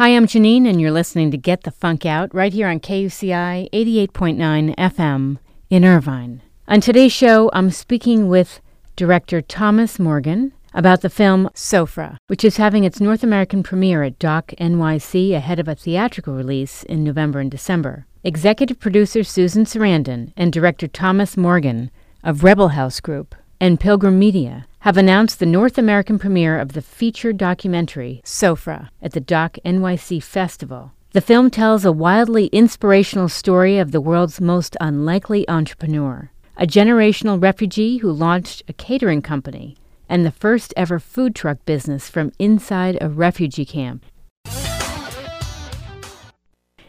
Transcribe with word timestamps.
Hi, 0.00 0.16
I'm 0.16 0.26
Janine, 0.26 0.66
and 0.66 0.80
you're 0.80 0.90
listening 0.90 1.30
to 1.30 1.36
Get 1.36 1.64
the 1.64 1.70
Funk 1.70 2.06
Out 2.06 2.34
right 2.34 2.54
here 2.54 2.66
on 2.66 2.80
KUCI 2.80 3.68
88.9 3.70 4.74
FM 4.74 5.36
in 5.68 5.84
Irvine. 5.84 6.40
On 6.66 6.80
today's 6.80 7.12
show, 7.12 7.50
I'm 7.52 7.70
speaking 7.70 8.26
with 8.30 8.62
director 8.96 9.42
Thomas 9.42 9.98
Morgan 9.98 10.54
about 10.72 11.02
the 11.02 11.10
film 11.10 11.50
Soufra, 11.52 12.16
which 12.28 12.44
is 12.44 12.56
having 12.56 12.84
its 12.84 12.98
North 12.98 13.22
American 13.22 13.62
premiere 13.62 14.02
at 14.02 14.18
Doc 14.18 14.54
NYC 14.58 15.34
ahead 15.34 15.58
of 15.58 15.68
a 15.68 15.74
theatrical 15.74 16.32
release 16.32 16.82
in 16.84 17.04
November 17.04 17.40
and 17.40 17.50
December. 17.50 18.06
Executive 18.24 18.80
producer 18.80 19.22
Susan 19.22 19.66
Sarandon 19.66 20.32
and 20.34 20.50
director 20.50 20.88
Thomas 20.88 21.36
Morgan 21.36 21.90
of 22.24 22.42
Rebel 22.42 22.68
House 22.68 23.00
Group 23.00 23.34
and 23.60 23.78
Pilgrim 23.78 24.18
Media 24.18 24.66
have 24.80 24.96
announced 24.96 25.38
the 25.38 25.46
North 25.46 25.76
American 25.76 26.18
premiere 26.18 26.58
of 26.58 26.72
the 26.72 26.80
feature 26.80 27.34
documentary 27.34 28.22
Soufra 28.24 28.88
at 29.02 29.12
the 29.12 29.20
Doc 29.20 29.58
NYC 29.62 30.22
Festival. 30.22 30.92
The 31.12 31.20
film 31.20 31.50
tells 31.50 31.84
a 31.84 31.92
wildly 31.92 32.46
inspirational 32.46 33.28
story 33.28 33.76
of 33.76 33.92
the 33.92 34.00
world's 34.00 34.40
most 34.40 34.78
unlikely 34.80 35.46
entrepreneur, 35.50 36.30
a 36.56 36.66
generational 36.66 37.42
refugee 37.42 37.98
who 37.98 38.10
launched 38.10 38.62
a 38.68 38.72
catering 38.72 39.20
company 39.20 39.76
and 40.08 40.24
the 40.24 40.30
first 40.30 40.72
ever 40.78 40.98
food 40.98 41.34
truck 41.34 41.62
business 41.66 42.08
from 42.08 42.32
inside 42.38 42.96
a 43.02 43.10
refugee 43.10 43.66
camp. 43.66 44.06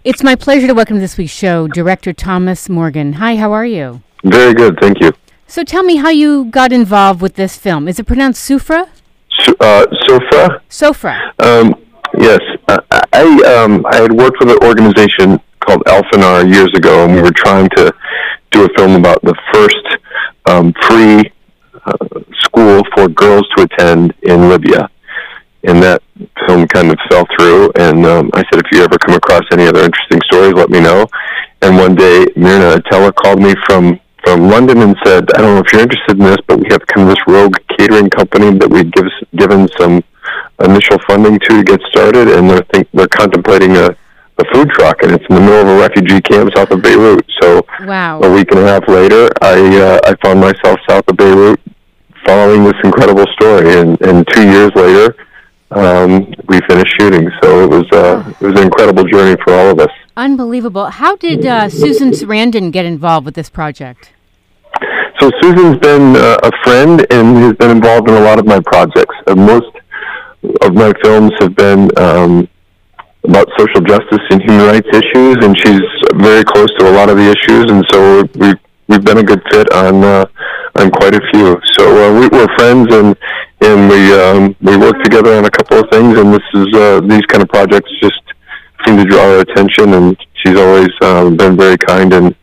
It's 0.06 0.24
my 0.24 0.36
pleasure 0.36 0.68
to 0.68 0.74
welcome 0.74 0.96
to 0.96 1.02
this 1.02 1.18
week's 1.18 1.34
show 1.34 1.68
Director 1.68 2.14
Thomas 2.14 2.70
Morgan. 2.70 3.14
Hi, 3.14 3.36
how 3.36 3.52
are 3.52 3.66
you? 3.66 4.02
Very 4.24 4.54
good, 4.54 4.80
thank 4.80 5.02
you. 5.02 5.12
So 5.52 5.66
tell 5.66 5.84
me 5.84 5.98
how 5.98 6.08
you 6.08 6.46
got 6.46 6.72
involved 6.72 7.20
with 7.20 7.36
this 7.36 7.58
film. 7.58 7.90
Is 7.90 8.00
it 8.00 8.08
pronounced 8.08 8.50
Sufra? 8.50 8.88
Uh, 9.60 9.86
Sofra? 10.08 10.62
Sofra. 10.70 11.34
Um, 11.44 11.76
yes. 12.18 12.40
Uh, 12.70 12.80
I, 13.12 13.62
um, 13.62 13.86
I 13.86 13.98
had 13.98 14.14
worked 14.14 14.38
with 14.40 14.50
an 14.50 14.64
organization 14.64 15.42
called 15.60 15.84
Alfanar 15.88 16.50
years 16.50 16.72
ago, 16.74 17.04
and 17.04 17.14
we 17.14 17.22
were 17.22 17.34
trying 17.36 17.68
to 17.76 17.94
do 18.52 18.64
a 18.64 18.70
film 18.78 18.96
about 18.96 19.22
the 19.24 19.36
first 19.52 19.86
um, 20.46 20.72
free 20.84 21.30
uh, 21.84 22.22
school 22.44 22.82
for 22.96 23.10
girls 23.10 23.46
to 23.58 23.64
attend 23.64 24.14
in 24.24 24.48
Libya. 24.48 24.90
And 25.66 25.84
that 25.84 26.02
film 26.48 26.66
kind 26.66 26.92
of 26.92 26.98
fell 27.10 27.28
through, 27.38 27.74
and 27.76 28.06
um, 28.06 28.32
I 28.34 28.46
said, 28.50 28.64
if 28.66 28.72
you 28.72 28.86
ever 28.86 28.98
come 28.98 29.16
across 29.16 29.44
any 29.52 29.68
other 29.68 29.84
interesting 29.84 30.22
stories, 30.32 30.54
let 30.54 30.70
me 30.70 30.80
know. 30.80 31.08
And 31.62 31.76
one 31.76 31.96
day, 31.96 32.26
Myrna 32.38 32.80
Atalla 32.80 33.14
called 33.14 33.42
me 33.42 33.54
from 33.68 34.00
from 34.24 34.50
London 34.50 34.80
and 34.82 34.96
said, 35.04 35.26
I 35.36 35.42
don't 35.42 35.56
know 35.56 35.62
if 35.66 35.72
you're 35.74 35.82
interested 35.82 36.18
in 36.20 36.26
this, 36.26 36.38
but 36.48 36.60
we 36.60 36.66
have 36.72 36.86
kind 36.88 37.10
of 37.10 37.16
this 37.16 37.24
rogue 37.28 37.56
catering 37.78 38.10
company 38.10 38.58
that 38.58 38.70
we've 38.70 38.92
give, 38.92 39.06
given 39.36 39.68
some 39.80 40.04
initial 40.64 40.98
funding 41.08 41.40
to 41.40 41.48
to 41.58 41.64
get 41.64 41.82
started, 41.90 42.28
and 42.30 42.50
they're 42.50 42.64
think 42.74 42.88
they're 42.94 43.08
contemplating 43.08 43.76
a 43.78 43.96
a 44.38 44.46
food 44.54 44.70
truck, 44.72 45.04
and 45.04 45.12
it's 45.12 45.26
in 45.30 45.36
the 45.36 45.42
middle 45.42 45.62
of 45.62 45.68
a 45.68 45.78
refugee 45.78 46.22
camp 46.22 46.50
south 46.56 46.72
of 46.72 46.82
Beirut. 46.82 47.26
So 47.42 47.62
Wow. 47.86 48.22
a 48.24 48.32
week 48.32 48.50
and 48.52 48.60
a 48.62 48.68
half 48.68 48.88
later, 48.88 49.30
I 49.42 49.58
uh, 49.78 50.00
I 50.06 50.16
found 50.24 50.40
myself 50.40 50.80
south 50.90 51.04
of 51.08 51.18
Beirut, 51.18 51.60
following 52.26 52.64
this 52.64 52.78
incredible 52.84 53.26
story, 53.34 53.74
and 53.80 54.00
and 54.02 54.26
two 54.34 54.44
years 54.50 54.72
later, 54.76 55.16
um, 55.72 56.34
we 56.48 56.60
finished 56.68 56.94
shooting. 57.00 57.30
So 57.42 57.64
it 57.64 57.70
was 57.70 57.86
uh, 57.92 58.34
it 58.40 58.46
was 58.46 58.60
an 58.60 58.66
incredible 58.66 59.04
journey 59.06 59.38
for 59.44 59.54
all 59.54 59.72
of 59.72 59.80
us. 59.80 59.90
Unbelievable. 60.18 60.90
How 60.90 61.16
did 61.16 61.46
uh, 61.46 61.70
Susan 61.70 62.12
Sarandon 62.12 62.72
get 62.72 62.86
involved 62.86 63.26
with 63.26 63.36
this 63.36 63.50
project? 63.50 64.12
So 65.20 65.32
Susan's 65.42 65.78
been 65.78 66.16
uh, 66.16 66.38
a 66.44 66.52
friend 66.64 67.06
and 67.12 67.38
has 67.38 67.54
been 67.54 67.72
involved 67.72 68.10
in 68.10 68.16
a 68.16 68.20
lot 68.20 68.40
of 68.40 68.46
my 68.46 68.60
projects. 68.60 69.16
Uh, 69.28 69.36
most 69.36 69.72
of 70.62 70.74
my 70.74 70.92
films 71.04 71.32
have 71.40 71.56
been 71.56 71.90
um, 71.98 72.50
about 73.24 73.48
social 73.58 73.82
justice 73.82 74.26
and 74.32 74.42
human 74.42 74.66
rights 74.66 74.88
issues, 74.92 75.38
and 75.42 75.58
she's 75.58 75.82
very 76.16 76.44
close 76.44 76.70
to 76.80 76.90
a 76.90 76.94
lot 76.94 77.10
of 77.10 77.18
the 77.18 77.30
issues, 77.30 77.66
and 77.70 77.86
so 77.92 78.24
we've 78.36 78.60
we've 78.88 79.06
been 79.06 79.20
a 79.20 79.24
good 79.24 79.42
fit 79.52 79.72
on 79.74 80.04
uh, 80.04 80.26
on 80.76 80.90
quite 80.92 81.14
a 81.14 81.22
few. 81.32 81.56
So 81.78 81.86
uh, 81.86 82.20
we, 82.20 82.28
we're 82.30 82.50
friends, 82.58 82.94
and 82.94 83.16
and 83.62 83.90
we 83.90 84.14
um, 84.14 84.56
we 84.62 84.78
work 84.78 85.02
together 85.04 85.36
on 85.36 85.46
a 85.46 85.52
couple 85.52 85.80
of 85.80 85.90
things, 85.92 86.18
and 86.18 86.34
this 86.34 86.44
is 86.54 86.68
uh, 86.74 87.02
these 87.02 87.26
kind 87.28 87.42
of 87.44 87.50
projects 87.50 87.90
just 88.02 88.22
seem 88.86 88.98
to 88.98 89.06
draw 89.06 89.24
her 89.24 89.40
attention, 89.40 89.94
and 89.94 90.18
she's 90.34 90.58
always 90.58 90.90
uh, 91.02 91.30
been 91.30 91.56
very 91.56 91.78
kind 91.78 92.14
and 92.14 92.36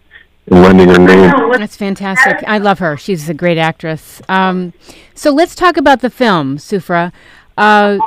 in 0.50 0.62
lending 0.62 0.88
her 0.88 0.98
name. 0.98 1.30
That's 1.52 1.76
fantastic. 1.76 2.42
I 2.46 2.58
love 2.58 2.78
her. 2.78 2.96
She's 2.96 3.28
a 3.28 3.34
great 3.34 3.58
actress. 3.58 4.22
Um, 4.28 4.72
so 5.14 5.30
let's 5.30 5.54
talk 5.54 5.76
about 5.76 6.00
the 6.00 6.10
film, 6.10 6.58
Soufra. 6.58 7.12
Uh, 7.56 7.98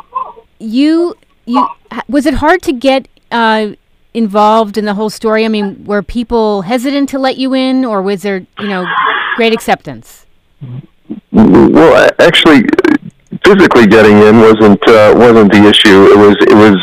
you, 0.60 1.16
you, 1.46 1.68
was 2.08 2.26
it 2.26 2.36
hard 2.36 2.62
to 2.64 2.74
get 2.74 3.08
uh, 3.32 3.74
involved 4.14 4.78
in 4.78 4.86
the 4.86 4.94
whole 4.96 5.10
story? 5.10 5.46
I 5.46 5.50
mean, 5.50 5.86
were 5.86 6.02
people 6.02 6.64
hesitant 6.64 7.10
to 7.10 7.20
let 7.20 7.38
you 7.38 7.54
in, 7.54 7.86
or 7.86 8.02
was 8.02 8.24
there, 8.24 8.46
you 8.60 8.68
know, 8.68 8.86
great 9.36 9.54
acceptance? 9.54 10.26
Well, 11.32 12.10
actually, 12.20 12.64
physically 13.46 13.88
getting 13.88 14.18
in 14.20 14.40
wasn't 14.40 14.82
uh, 14.88 15.14
wasn't 15.16 15.52
the 15.52 15.64
issue. 15.68 16.06
It 16.12 16.18
was 16.18 16.36
it 16.42 16.56
was 16.56 16.78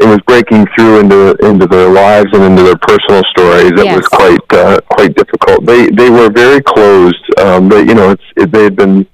it 0.00 0.06
was 0.06 0.18
breaking 0.26 0.66
through 0.76 1.00
into 1.00 1.36
into 1.46 1.66
their 1.66 1.88
lives 1.90 2.28
and 2.32 2.44
into 2.44 2.62
their 2.62 2.76
personal 2.76 3.22
stories. 3.36 3.70
That 3.76 3.84
Yes. 3.84 3.96
was 3.96 4.08
quite 4.08 4.52
uh, 4.52 4.80
quite 4.90 5.14
difficult. 5.14 5.66
They 5.66 5.90
they 5.90 6.10
were 6.10 6.30
very 6.30 6.60
closed. 6.62 7.24
Um, 7.38 7.68
they 7.68 7.80
you 7.80 7.94
know 7.94 8.10
it's 8.10 8.22
it, 8.36 8.52
they 8.52 8.64
had 8.64 8.76
been 8.76 9.06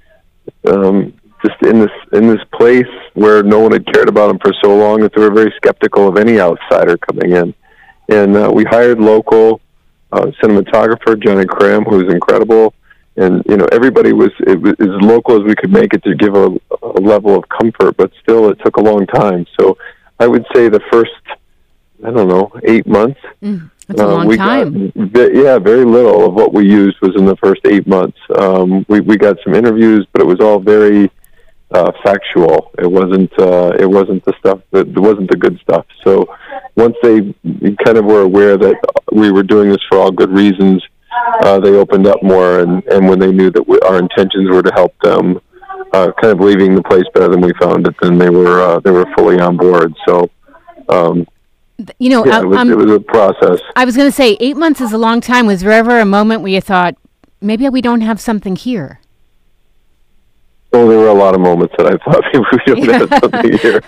um, 0.67 1.13
just 1.45 1.61
in 1.63 1.79
this 1.79 1.91
in 2.13 2.27
this 2.27 2.43
place 2.53 2.87
where 3.13 3.43
no 3.43 3.59
one 3.59 3.71
had 3.71 3.85
cared 3.93 4.09
about 4.09 4.27
them 4.27 4.39
for 4.39 4.53
so 4.63 4.75
long 4.75 5.01
that 5.01 5.13
they 5.13 5.21
were 5.21 5.31
very 5.31 5.53
skeptical 5.57 6.07
of 6.07 6.17
any 6.17 6.39
outsider 6.39 6.97
coming 6.97 7.31
in. 7.31 7.53
And 8.09 8.37
uh, 8.37 8.51
we 8.53 8.63
hired 8.65 8.99
local 8.99 9.59
uh, 10.11 10.27
cinematographer 10.41 11.21
Johnny 11.21 11.45
Cram, 11.45 11.83
who 11.83 12.03
was 12.03 12.13
incredible 12.13 12.73
and 13.17 13.43
you 13.47 13.57
know 13.57 13.67
everybody 13.71 14.13
was 14.13 14.31
it 14.41 14.59
was 14.61 14.73
as 14.79 14.89
local 15.01 15.37
as 15.37 15.43
we 15.43 15.55
could 15.55 15.71
make 15.71 15.93
it 15.93 16.03
to 16.03 16.15
give 16.15 16.35
a, 16.35 16.47
a 16.83 17.01
level 17.01 17.35
of 17.37 17.47
comfort 17.49 17.95
but 17.97 18.11
still 18.21 18.49
it 18.49 18.57
took 18.63 18.77
a 18.77 18.81
long 18.81 19.05
time. 19.07 19.45
So 19.59 19.77
i 20.19 20.27
would 20.27 20.45
say 20.53 20.69
the 20.69 20.81
first 20.91 21.11
i 22.05 22.11
don't 22.11 22.27
know 22.27 22.51
eight 22.63 22.87
months 22.87 23.19
Mm, 23.41 23.69
that's 23.87 23.99
a 23.99 24.03
uh, 24.03 24.11
long 24.11 24.37
time. 24.37 24.91
got 25.11 25.33
yeah 25.35 25.59
very 25.59 25.85
little 25.85 26.25
of 26.27 26.33
what 26.33 26.53
we 26.53 26.65
used 26.65 26.97
was 27.01 27.15
in 27.15 27.25
the 27.25 27.35
first 27.37 27.61
eight 27.65 27.87
months. 27.87 28.17
Um 28.37 28.85
we 28.89 28.99
we 29.01 29.17
got 29.17 29.37
some 29.43 29.53
interviews 29.53 30.05
but 30.11 30.21
it 30.21 30.25
was 30.25 30.39
all 30.39 30.59
very 30.59 31.09
uh 31.71 31.91
factual. 32.03 32.71
It 32.77 32.91
wasn't 32.99 33.31
uh 33.39 33.73
it 33.79 33.89
wasn't 33.97 34.23
the 34.25 34.33
stuff 34.39 34.59
that 34.71 34.87
it 34.87 34.99
wasn't 34.99 35.29
the 35.31 35.37
good 35.37 35.59
stuff. 35.61 35.85
So 36.03 36.27
once 36.75 36.95
they 37.03 37.33
kind 37.85 37.97
of 37.97 38.05
were 38.05 38.21
aware 38.21 38.57
that 38.57 38.75
we 39.11 39.31
were 39.31 39.43
doing 39.43 39.69
this 39.69 39.83
for 39.89 39.97
all 39.99 40.11
good 40.11 40.31
reasons 40.31 40.83
uh, 41.41 41.59
they 41.59 41.71
opened 41.75 42.07
up 42.07 42.21
more, 42.23 42.59
and, 42.59 42.83
and 42.85 43.07
when 43.09 43.19
they 43.19 43.31
knew 43.31 43.49
that 43.51 43.67
we, 43.67 43.79
our 43.81 43.97
intentions 43.99 44.49
were 44.49 44.63
to 44.63 44.71
help 44.73 44.93
them, 45.03 45.39
uh, 45.93 46.11
kind 46.21 46.31
of 46.33 46.39
leaving 46.39 46.75
the 46.75 46.83
place 46.83 47.03
better 47.13 47.29
than 47.29 47.41
we 47.41 47.51
found 47.61 47.87
it, 47.87 47.95
then 48.01 48.17
they 48.17 48.29
were 48.29 48.61
uh, 48.61 48.79
they 48.79 48.91
were 48.91 49.05
fully 49.17 49.39
on 49.39 49.57
board. 49.57 49.93
So, 50.07 50.29
um, 50.89 51.25
You 51.99 52.09
know, 52.09 52.25
yeah, 52.25 52.41
it 52.41 52.45
was, 52.47 52.57
I'm- 52.57 52.71
it 52.71 52.77
was 52.77 52.91
a 52.91 52.99
process. 52.99 53.59
I 53.75 53.85
was 53.85 53.95
going 53.95 54.07
to 54.09 54.15
say 54.15 54.37
eight 54.39 54.57
months 54.57 54.79
is 54.81 54.93
a 54.93 54.97
long 54.97 55.21
time. 55.21 55.45
Was 55.45 55.61
there 55.61 55.71
ever 55.71 55.99
a 55.99 56.05
moment 56.05 56.41
where 56.41 56.51
you 56.51 56.61
thought 56.61 56.95
maybe 57.41 57.67
we 57.69 57.81
don't 57.81 58.01
have 58.01 58.19
something 58.19 58.55
here? 58.55 58.99
There 60.87 60.99
were 60.99 61.07
a 61.07 61.13
lot 61.13 61.33
of 61.33 61.41
moments 61.41 61.73
that 61.77 61.87
I 61.87 61.97
thought 62.03 62.23
maybe 62.33 62.81
we 62.81 62.87
don't 62.87 63.09
have 63.09 63.19
something 63.19 63.57
here. 63.57 63.81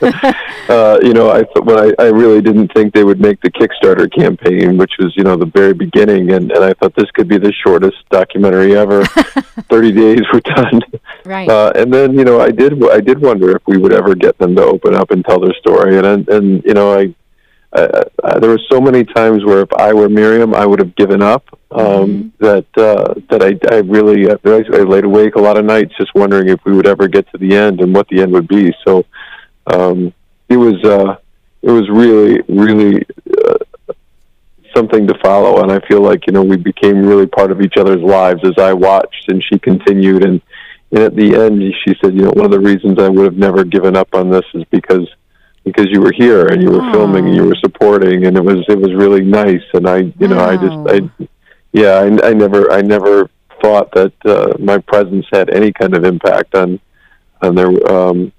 Uh, 0.68 1.00
you 1.02 1.14
know, 1.14 1.30
I 1.30 1.44
when 1.62 1.80
I, 1.80 1.94
I 1.98 2.08
really 2.08 2.42
didn't 2.42 2.74
think 2.74 2.94
they 2.94 3.04
would 3.04 3.22
make 3.22 3.40
the 3.42 3.50
Kickstarter 3.50 4.12
campaign, 4.14 4.78
which 4.78 4.92
was 5.00 5.14
you 5.16 5.24
know 5.24 5.38
the 5.38 5.46
very 5.46 5.74
beginning, 5.74 6.32
and, 6.32 6.52
and 6.52 6.64
I 6.64 6.74
thought 6.74 6.94
this 6.96 7.10
could 7.12 7.28
be 7.28 7.38
the 7.38 7.54
shortest 7.66 7.98
documentary 8.10 8.76
ever. 8.76 9.06
Thirty 9.70 9.92
days 9.92 10.22
we're 10.34 10.42
done. 10.42 10.82
Right. 11.26 11.50
Uh, 11.50 11.72
and 11.76 11.94
then 11.94 12.18
you 12.18 12.26
know 12.26 12.42
I 12.42 12.52
did 12.52 12.84
I 12.90 13.00
did 13.00 13.22
wonder 13.22 13.56
if 13.56 13.62
we 13.68 13.78
would 13.78 13.94
ever 13.94 14.16
get 14.16 14.38
them 14.40 14.56
to 14.56 14.64
open 14.64 14.94
up 14.94 15.12
and 15.12 15.24
tell 15.24 15.40
their 15.40 15.54
story, 15.54 15.98
and 15.98 16.06
and, 16.06 16.30
and 16.30 16.64
you 16.66 16.74
know 16.74 16.94
I, 16.94 17.16
I, 17.74 18.04
I 18.24 18.40
there 18.40 18.50
were 18.50 18.62
so 18.72 18.80
many 18.80 19.04
times 19.04 19.44
where 19.44 19.62
if 19.62 19.74
I 19.74 19.94
were 19.94 20.10
Miriam, 20.10 20.54
I 20.54 20.66
would 20.66 20.80
have 20.80 20.96
given 20.96 21.22
up. 21.22 21.44
Um, 21.72 22.34
That 22.40 22.66
uh, 22.78 23.14
that 23.30 23.44
I 23.44 23.58
I 23.74 23.80
really 23.80 24.30
I, 24.30 24.36
I 24.46 24.84
laid 24.84 25.04
awake 25.04 25.36
a 25.36 25.42
lot 25.42 25.58
of 25.58 25.66
nights 25.66 25.94
just 25.98 26.16
wondering 26.16 26.50
if 26.50 26.60
we 26.66 26.74
would 26.74 26.88
ever 26.88 27.08
get 27.08 27.30
to 27.32 27.38
the 27.38 27.56
end 27.56 27.82
and 27.82 27.94
what 27.94 28.08
the 28.08 28.22
end 28.22 28.32
would 28.32 28.48
be. 28.48 28.74
So 28.86 29.06
um, 29.68 30.14
it 30.50 30.58
was 30.58 30.82
uh, 30.84 31.18
it 31.62 31.72
was 31.72 31.90
really 31.90 32.42
really. 32.48 33.06
Uh, 33.38 33.58
something 34.76 35.08
to 35.08 35.18
follow 35.24 35.64
and 35.64 35.72
I 35.72 35.80
feel 35.88 36.02
like 36.02 36.28
you 36.28 36.34
know 36.34 36.44
we 36.44 36.56
became 36.56 37.04
really 37.04 37.26
part 37.26 37.52
of 37.52 37.62
each 37.62 37.78
other's 37.78 38.02
lives 38.02 38.42
as 38.44 38.58
I 38.60 38.74
watched 38.74 39.26
and 39.30 39.44
she 39.44 39.58
continued 39.58 40.24
and 40.24 40.40
and 40.92 41.00
at 41.00 41.16
the 41.16 41.36
end 41.36 41.64
she 41.84 41.96
said 42.00 42.14
you 42.14 42.24
know 42.24 42.32
one 42.32 42.46
of 42.46 42.52
the 42.52 42.60
reasons 42.60 43.00
I 43.00 43.10
would 43.10 43.26
have 43.26 43.38
never 43.38 43.64
given 43.64 43.96
up 43.96 44.14
on 44.14 44.30
this 44.30 44.46
is 44.54 44.64
because 44.70 45.08
because 45.68 45.88
you 45.90 46.02
were 46.02 46.14
here 46.14 46.48
and 46.48 46.62
you 46.62 46.72
were 46.72 46.92
filming 46.92 47.26
and 47.28 47.36
you 47.36 47.46
were 47.46 47.56
supporting 47.56 48.26
and 48.26 48.38
it 48.38 48.44
was 48.44 48.66
it 48.68 48.80
was 48.80 48.94
really 48.94 49.22
nice 49.22 49.64
and 49.74 49.88
I 49.88 49.98
you 50.20 50.28
know 50.28 50.40
I 50.40 50.58
just 50.58 50.78
I 50.88 51.28
yeah 51.74 51.94
I, 52.00 52.30
I 52.30 52.34
never 52.34 52.72
I 52.72 52.82
never 52.82 53.30
thought 53.62 53.92
that 53.94 54.14
uh, 54.26 54.54
my 54.60 54.78
presence 54.78 55.26
had 55.32 55.50
any 55.50 55.72
kind 55.72 55.96
of 55.96 56.04
impact 56.04 56.56
on 56.56 56.80
on 57.42 57.56
their 57.56 57.92
um 57.92 58.32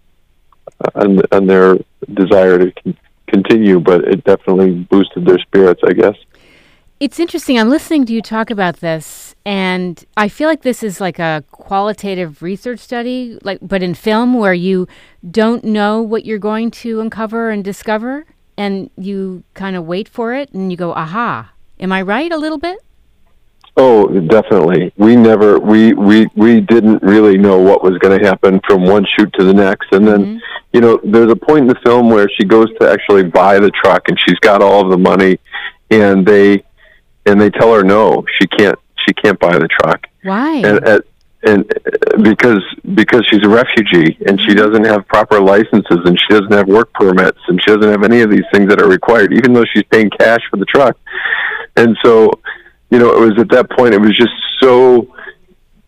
on 0.94 1.20
on 1.32 1.46
their 1.46 1.76
desire 2.14 2.58
to 2.58 2.72
con- 2.82 2.96
continue, 3.28 3.78
but 3.80 4.04
it 4.04 4.24
definitely 4.24 4.72
boosted 4.90 5.26
their 5.26 5.38
spirits, 5.38 5.82
I 5.86 5.92
guess. 5.92 6.16
It's 7.00 7.20
interesting. 7.20 7.58
I'm 7.58 7.70
listening 7.70 8.06
to 8.06 8.12
you 8.12 8.22
talk 8.22 8.50
about 8.50 8.76
this, 8.76 9.27
and 9.48 10.04
I 10.14 10.28
feel 10.28 10.46
like 10.46 10.60
this 10.60 10.82
is 10.82 11.00
like 11.00 11.18
a 11.18 11.42
qualitative 11.52 12.42
research 12.42 12.80
study, 12.80 13.38
like 13.42 13.58
but 13.62 13.82
in 13.82 13.94
film 13.94 14.34
where 14.34 14.52
you 14.52 14.86
don't 15.30 15.64
know 15.64 16.02
what 16.02 16.26
you're 16.26 16.38
going 16.38 16.70
to 16.82 17.00
uncover 17.00 17.48
and 17.48 17.64
discover, 17.64 18.26
and 18.58 18.90
you 18.98 19.44
kind 19.54 19.74
of 19.74 19.86
wait 19.86 20.06
for 20.06 20.34
it, 20.34 20.52
and 20.52 20.70
you 20.70 20.76
go, 20.76 20.92
"Aha!" 20.92 21.50
Am 21.80 21.92
I 21.92 22.02
right? 22.02 22.30
A 22.30 22.36
little 22.36 22.58
bit. 22.58 22.78
Oh, 23.78 24.08
definitely. 24.20 24.92
We 24.98 25.16
never 25.16 25.58
we 25.58 25.94
we 25.94 26.26
we 26.34 26.60
didn't 26.60 27.02
really 27.02 27.38
know 27.38 27.58
what 27.58 27.82
was 27.82 27.96
going 28.00 28.18
to 28.20 28.26
happen 28.26 28.60
from 28.68 28.84
one 28.84 29.06
shoot 29.18 29.32
to 29.38 29.44
the 29.46 29.54
next, 29.54 29.86
and 29.92 30.06
then 30.06 30.20
mm-hmm. 30.24 30.38
you 30.74 30.82
know 30.82 31.00
there's 31.02 31.32
a 31.32 31.36
point 31.36 31.60
in 31.60 31.68
the 31.68 31.80
film 31.86 32.10
where 32.10 32.28
she 32.36 32.44
goes 32.44 32.68
to 32.82 32.90
actually 32.90 33.22
buy 33.24 33.58
the 33.58 33.70
truck, 33.82 34.08
and 34.08 34.18
she's 34.28 34.38
got 34.40 34.60
all 34.60 34.84
of 34.84 34.90
the 34.90 34.98
money, 34.98 35.40
and 35.90 36.26
they 36.26 36.62
and 37.24 37.40
they 37.40 37.48
tell 37.48 37.72
her 37.72 37.82
no, 37.82 38.26
she 38.38 38.46
can't 38.46 38.78
she 39.08 39.14
can't 39.14 39.38
buy 39.40 39.58
the 39.58 39.68
truck. 39.68 40.06
Why? 40.22 40.56
And 40.56 40.86
and, 40.86 41.02
and 41.46 42.24
because 42.24 42.62
because 42.94 43.26
she's 43.30 43.44
a 43.44 43.48
refugee 43.48 44.18
and 44.26 44.40
she 44.40 44.48
mm-hmm. 44.48 44.58
doesn't 44.58 44.84
have 44.84 45.06
proper 45.08 45.40
licenses 45.40 46.00
and 46.04 46.18
she 46.20 46.34
doesn't 46.34 46.52
have 46.52 46.68
work 46.68 46.92
permits 46.92 47.38
and 47.48 47.60
she 47.62 47.74
doesn't 47.74 47.90
have 47.90 48.04
any 48.04 48.20
of 48.20 48.30
these 48.30 48.44
things 48.52 48.68
that 48.68 48.80
are 48.82 48.88
required, 48.88 49.32
even 49.32 49.52
though 49.52 49.64
she's 49.72 49.84
paying 49.84 50.10
cash 50.10 50.40
for 50.50 50.56
the 50.56 50.66
truck. 50.66 50.96
And 51.76 51.96
so 52.04 52.30
you 52.90 52.98
know, 52.98 53.10
it 53.10 53.20
was 53.20 53.38
at 53.38 53.48
that 53.50 53.70
point, 53.70 53.94
it 53.94 54.00
was 54.00 54.16
just 54.16 54.32
so 54.60 55.14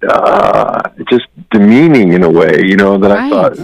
uh, 0.09 0.91
just 1.11 1.27
demeaning 1.51 2.13
in 2.13 2.25
a 2.25 2.31
way, 2.31 2.63
you 2.65 2.77
know, 2.77 2.99
that 2.99 3.11
right. 3.11 3.25
I 3.25 3.31
thought. 3.31 3.59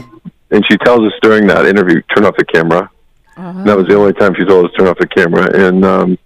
And 0.50 0.64
she 0.70 0.76
tells 0.78 1.00
us 1.00 1.12
during 1.22 1.46
that 1.48 1.66
interview, 1.66 2.00
turn 2.14 2.24
off 2.24 2.36
the 2.36 2.44
camera. 2.44 2.90
Uh-huh. 3.36 3.64
that 3.64 3.76
was 3.76 3.86
the 3.86 3.94
only 3.94 4.14
time 4.14 4.34
she 4.34 4.46
told 4.46 4.64
us 4.64 4.72
turn 4.78 4.86
off 4.88 4.96
the 4.96 5.06
camera. 5.06 5.54
And 5.54 5.84
um, 5.84 6.18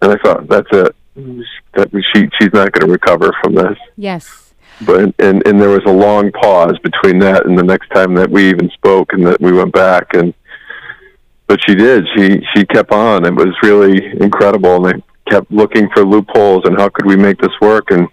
and 0.00 0.12
I 0.12 0.16
thought, 0.16 0.48
that's 0.48 0.68
it. 0.72 0.96
That 1.14 1.90
she 1.92 2.28
she's 2.38 2.52
not 2.52 2.72
going 2.72 2.86
to 2.86 2.92
recover 2.92 3.32
from 3.42 3.54
this. 3.54 3.78
Yes. 3.96 4.54
But 4.80 5.14
and 5.18 5.46
and 5.46 5.60
there 5.60 5.68
was 5.68 5.84
a 5.86 5.92
long 5.92 6.32
pause 6.32 6.78
between 6.82 7.18
that 7.20 7.46
and 7.46 7.58
the 7.58 7.62
next 7.62 7.88
time 7.90 8.14
that 8.14 8.30
we 8.30 8.48
even 8.48 8.70
spoke, 8.70 9.12
and 9.12 9.26
that 9.26 9.40
we 9.40 9.52
went 9.52 9.72
back 9.72 10.14
and. 10.14 10.34
But 11.48 11.60
she 11.66 11.74
did. 11.74 12.06
She 12.16 12.40
she 12.54 12.64
kept 12.64 12.92
on. 12.92 13.26
It 13.26 13.34
was 13.34 13.54
really 13.62 14.06
incredible, 14.22 14.86
and 14.86 15.02
they 15.02 15.02
kept 15.28 15.50
looking 15.50 15.88
for 15.90 16.04
loopholes 16.04 16.62
and 16.64 16.78
how 16.78 16.88
could 16.88 17.06
we 17.06 17.16
make 17.16 17.38
this 17.38 17.52
work 17.60 17.90
and 17.90 18.08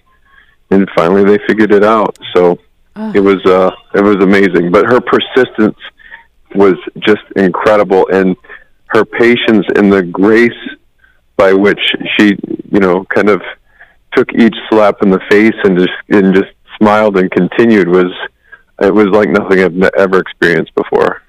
and 0.72 0.88
finally 0.95 1.24
they 1.24 1.40
figured 1.48 1.72
it 1.72 1.84
out 1.84 2.18
so 2.36 2.57
oh. 2.95 3.12
it 3.16 3.19
was 3.19 3.44
uh 3.45 3.72
it 3.95 4.04
was 4.04 4.18
amazing 4.18 4.72
but 4.72 4.86
her 4.86 5.02
persistence 5.02 5.78
was 6.56 6.75
just 7.00 7.24
incredible 7.36 8.07
and 8.10 8.36
her 8.88 9.06
patience 9.06 9.66
and 9.75 9.92
the 9.92 10.04
grace 10.04 10.52
by 11.39 11.53
which 11.53 11.80
she 12.18 12.38
you 12.69 12.80
know 12.81 13.06
kind 13.06 13.30
of 13.30 13.41
took 14.13 14.27
each 14.33 14.56
slap 14.69 15.01
in 15.01 15.09
the 15.09 15.21
face 15.31 15.56
and 15.63 15.77
just 15.77 15.97
and 16.09 16.36
just 16.36 16.51
smiled 16.77 17.18
and 17.18 17.31
continued 17.31 17.88
was 17.88 18.12
it 18.81 18.94
was 18.94 19.07
like 19.07 19.30
nothing 19.30 19.59
I've 19.62 19.81
ever 19.97 20.19
experienced 20.19 20.75
before. 20.75 21.24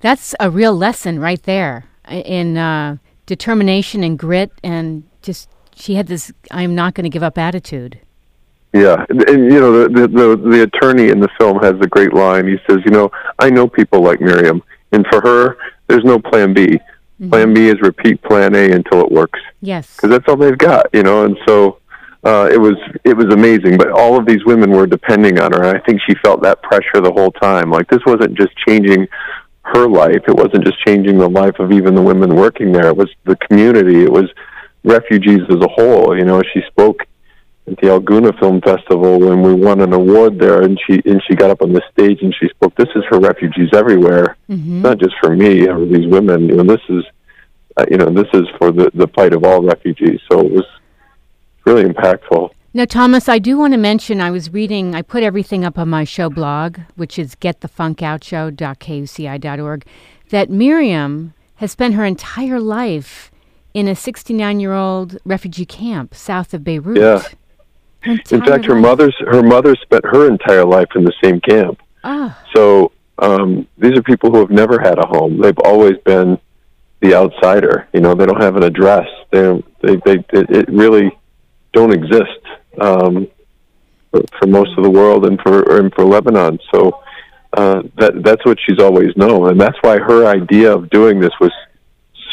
That's 0.00 0.34
a 0.40 0.50
real 0.50 0.74
lesson 0.74 1.20
right 1.20 1.42
there 1.44 1.86
in 2.08 2.56
uh, 2.56 2.96
determination 3.26 4.02
and 4.02 4.18
grit 4.18 4.50
and 4.64 5.04
just 5.22 5.48
she 5.74 5.94
had 5.94 6.08
this 6.08 6.32
I'm 6.50 6.74
not 6.74 6.94
going 6.94 7.04
to 7.04 7.10
give 7.10 7.22
up 7.22 7.38
attitude. 7.38 8.00
Yeah, 8.72 9.04
and, 9.08 9.22
and 9.28 9.52
you 9.52 9.60
know 9.60 9.86
the, 9.86 10.08
the 10.08 10.36
the 10.36 10.62
attorney 10.62 11.10
in 11.10 11.20
the 11.20 11.28
film 11.38 11.58
has 11.62 11.74
a 11.80 11.86
great 11.86 12.12
line. 12.12 12.48
He 12.48 12.56
says, 12.68 12.78
"You 12.84 12.90
know, 12.90 13.10
I 13.38 13.50
know 13.50 13.68
people 13.68 14.00
like 14.00 14.20
Miriam, 14.20 14.62
and 14.92 15.06
for 15.12 15.20
her, 15.20 15.58
there's 15.88 16.04
no 16.04 16.18
plan 16.18 16.54
B. 16.54 16.80
Mm-hmm. 17.22 17.30
Plan 17.30 17.54
B 17.54 17.68
is 17.68 17.80
repeat 17.80 18.20
Plan 18.22 18.52
A 18.56 18.72
until 18.72 19.00
it 19.00 19.12
works. 19.12 19.38
Yes, 19.60 19.94
because 19.94 20.10
that's 20.10 20.24
all 20.26 20.36
they've 20.36 20.58
got, 20.58 20.86
you 20.92 21.04
know. 21.04 21.24
And 21.24 21.36
so 21.46 21.78
uh, 22.24 22.48
it 22.52 22.58
was 22.58 22.74
it 23.04 23.16
was 23.16 23.26
amazing. 23.32 23.78
But 23.78 23.92
all 23.92 24.18
of 24.18 24.26
these 24.26 24.44
women 24.44 24.72
were 24.72 24.88
depending 24.88 25.38
on 25.38 25.52
her. 25.52 25.62
And 25.62 25.76
I 25.76 25.80
think 25.82 26.00
she 26.04 26.16
felt 26.16 26.42
that 26.42 26.60
pressure 26.62 27.00
the 27.00 27.12
whole 27.12 27.30
time. 27.30 27.70
Like 27.70 27.88
this 27.88 28.00
wasn't 28.06 28.36
just 28.36 28.56
changing 28.66 29.06
her 29.62 29.86
life. 29.86 30.22
It 30.26 30.34
wasn't 30.34 30.64
just 30.64 30.84
changing 30.84 31.18
the 31.18 31.28
life 31.28 31.60
of 31.60 31.70
even 31.70 31.94
the 31.94 32.02
women 32.02 32.34
working 32.34 32.72
there. 32.72 32.88
It 32.88 32.96
was 32.96 33.10
the 33.22 33.36
community. 33.36 34.02
It 34.02 34.10
was 34.10 34.28
refugees 34.82 35.42
as 35.48 35.60
a 35.62 35.68
whole. 35.68 36.18
You 36.18 36.24
know, 36.24 36.42
she 36.52 36.60
spoke 36.66 37.06
at 37.66 37.78
the 37.80 37.88
El 37.88 38.00
Gouna 38.00 38.38
Film 38.38 38.60
Festival 38.60 39.18
when 39.20 39.42
we 39.42 39.54
won 39.54 39.80
an 39.80 39.92
award 39.92 40.38
there, 40.38 40.62
and 40.62 40.78
she 40.86 41.02
and 41.04 41.22
she 41.26 41.34
got 41.34 41.50
up 41.50 41.62
on 41.62 41.72
the 41.72 41.82
stage 41.92 42.22
and 42.22 42.34
she 42.38 42.48
spoke. 42.48 42.74
This 42.76 42.88
is 42.94 43.02
for 43.08 43.18
refugees 43.20 43.70
everywhere, 43.72 44.36
mm-hmm. 44.50 44.82
not 44.82 44.98
just 44.98 45.14
for 45.20 45.36
me 45.36 45.68
or 45.68 45.84
these 45.84 46.08
women. 46.08 46.48
You 46.48 46.56
know, 46.56 46.64
this 46.64 46.80
is, 46.88 47.04
uh, 47.76 47.84
you 47.90 47.98
know, 47.98 48.10
this 48.10 48.28
is 48.34 48.48
for 48.58 48.72
the 48.72 48.90
the 48.94 49.06
fight 49.08 49.32
of 49.32 49.44
all 49.44 49.62
refugees. 49.62 50.20
So 50.30 50.40
it 50.40 50.50
was 50.50 50.66
really 51.64 51.84
impactful. 51.84 52.50
Now, 52.74 52.86
Thomas, 52.86 53.28
I 53.28 53.38
do 53.38 53.58
want 53.58 53.74
to 53.74 53.78
mention 53.78 54.22
I 54.22 54.30
was 54.30 54.50
reading, 54.50 54.94
I 54.94 55.02
put 55.02 55.22
everything 55.22 55.62
up 55.62 55.78
on 55.78 55.90
my 55.90 56.04
show 56.04 56.30
blog, 56.30 56.78
which 56.96 57.18
is 57.18 57.34
getthefunkoutshow.kuci.org, 57.34 59.86
that 60.30 60.48
Miriam 60.48 61.34
has 61.56 61.70
spent 61.70 61.94
her 61.94 62.06
entire 62.06 62.58
life 62.58 63.30
in 63.74 63.88
a 63.88 63.94
69 63.94 64.58
year 64.58 64.72
old 64.72 65.18
refugee 65.26 65.66
camp 65.66 66.14
south 66.14 66.54
of 66.54 66.64
Beirut. 66.64 66.96
Yeah. 66.96 67.22
In 68.04 68.44
fact, 68.44 68.64
her 68.64 68.74
mother's 68.74 69.14
her 69.20 69.42
mother 69.42 69.74
spent 69.76 70.04
her 70.04 70.28
entire 70.28 70.64
life 70.64 70.88
in 70.94 71.04
the 71.04 71.12
same 71.22 71.40
camp. 71.40 71.80
Ah. 72.04 72.38
So 72.54 72.92
um, 73.18 73.66
these 73.78 73.96
are 73.96 74.02
people 74.02 74.30
who 74.30 74.38
have 74.38 74.50
never 74.50 74.80
had 74.80 74.98
a 74.98 75.06
home. 75.06 75.40
They've 75.40 75.58
always 75.64 75.96
been 76.04 76.38
the 77.00 77.14
outsider. 77.14 77.88
You 77.92 78.00
know, 78.00 78.14
they 78.14 78.26
don't 78.26 78.40
have 78.40 78.56
an 78.56 78.64
address. 78.64 79.08
They 79.30 79.62
they 79.82 79.96
they 79.96 80.24
it 80.30 80.68
really 80.68 81.16
don't 81.72 81.92
exist 81.92 82.40
um, 82.80 83.28
for, 84.10 84.20
for, 84.38 84.46
most 84.46 84.76
of 84.76 84.84
the 84.84 84.90
world 84.90 85.26
and 85.26 85.40
for 85.40 85.78
and 85.78 85.92
for 85.94 86.04
Lebanon. 86.04 86.58
So 86.72 87.02
uh, 87.56 87.82
that 87.98 88.22
that's 88.24 88.44
what 88.44 88.58
she's 88.66 88.78
always 88.78 89.16
known, 89.16 89.50
and 89.50 89.60
that's 89.60 89.78
why 89.82 89.98
her 89.98 90.26
idea 90.26 90.74
of 90.74 90.90
doing 90.90 91.20
this 91.20 91.32
was 91.40 91.52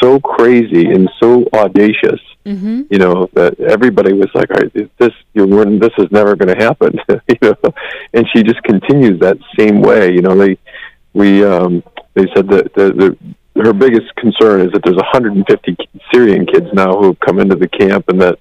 so 0.02 0.20
crazy 0.20 0.86
and 0.86 1.08
so 1.22 1.46
audacious. 1.52 2.20
Mm-hmm. 2.46 2.82
You 2.90 2.98
know 2.98 3.28
that 3.34 3.60
everybody 3.60 4.12
was 4.12 4.28
like, 4.34 4.50
"All 4.50 4.60
right, 4.60 4.72
this 4.98 5.12
you 5.34 5.78
this 5.78 5.92
is 5.98 6.10
never 6.10 6.36
going 6.36 6.56
to 6.56 6.64
happen." 6.64 6.98
you 7.28 7.36
know, 7.42 7.74
and 8.14 8.26
she 8.32 8.42
just 8.42 8.62
continues 8.62 9.20
that 9.20 9.38
same 9.58 9.80
way. 9.82 10.12
You 10.12 10.22
know, 10.22 10.36
they 10.36 10.56
we 11.12 11.44
um, 11.44 11.82
they 12.14 12.26
said 12.34 12.48
that 12.48 12.72
the, 12.74 12.92
the 13.54 13.62
her 13.62 13.72
biggest 13.72 14.14
concern 14.16 14.62
is 14.62 14.72
that 14.72 14.82
there's 14.84 14.96
150 14.96 15.76
Syrian 16.12 16.46
kids 16.46 16.66
now 16.72 16.96
who 16.96 17.06
have 17.08 17.20
come 17.20 17.38
into 17.38 17.56
the 17.56 17.68
camp, 17.68 18.08
and 18.08 18.20
that 18.22 18.38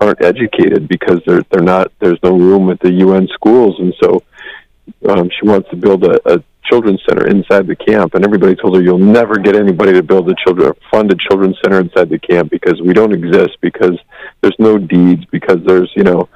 aren't 0.00 0.22
educated 0.22 0.88
because 0.88 1.20
they're 1.26 1.42
they're 1.50 1.62
not 1.62 1.90
there's 2.00 2.22
no 2.22 2.36
room 2.36 2.70
at 2.70 2.80
the 2.80 2.92
UN 2.92 3.28
schools, 3.28 3.76
and 3.78 3.94
so 4.02 4.22
um, 5.08 5.30
she 5.30 5.46
wants 5.46 5.68
to 5.70 5.76
build 5.76 6.04
a, 6.04 6.34
a 6.34 6.42
children's 6.68 7.00
center 7.08 7.26
inside 7.26 7.66
the 7.66 7.76
camp. 7.76 8.14
And 8.14 8.24
everybody 8.24 8.54
told 8.54 8.76
her 8.76 8.82
you'll 8.82 8.98
never 8.98 9.36
get 9.36 9.56
anybody 9.56 9.92
to 9.92 10.02
build 10.02 10.30
a 10.30 10.34
children 10.44 10.72
fund 10.90 11.12
a 11.12 11.16
children's 11.28 11.56
center 11.62 11.80
inside 11.80 12.08
the 12.08 12.18
camp 12.18 12.50
because 12.50 12.80
we 12.80 12.92
don't 12.92 13.12
exist 13.12 13.56
because 13.60 13.98
there's 14.40 14.56
no 14.58 14.78
deeds 14.78 15.24
because 15.26 15.58
there's 15.66 15.90
you 15.96 16.04
know 16.04 16.28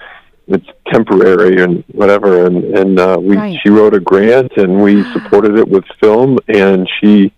it's 0.48 0.66
temporary 0.88 1.62
and 1.62 1.84
whatever 1.92 2.46
and 2.46 2.64
and 2.76 2.98
uh, 2.98 3.18
we 3.20 3.36
right. 3.36 3.58
she 3.62 3.70
wrote 3.70 3.94
a 3.94 4.00
grant 4.00 4.52
and 4.56 4.82
we 4.82 5.02
supported 5.12 5.56
it 5.56 5.68
with 5.68 5.84
film 6.00 6.38
and 6.48 6.88
she 7.00 7.32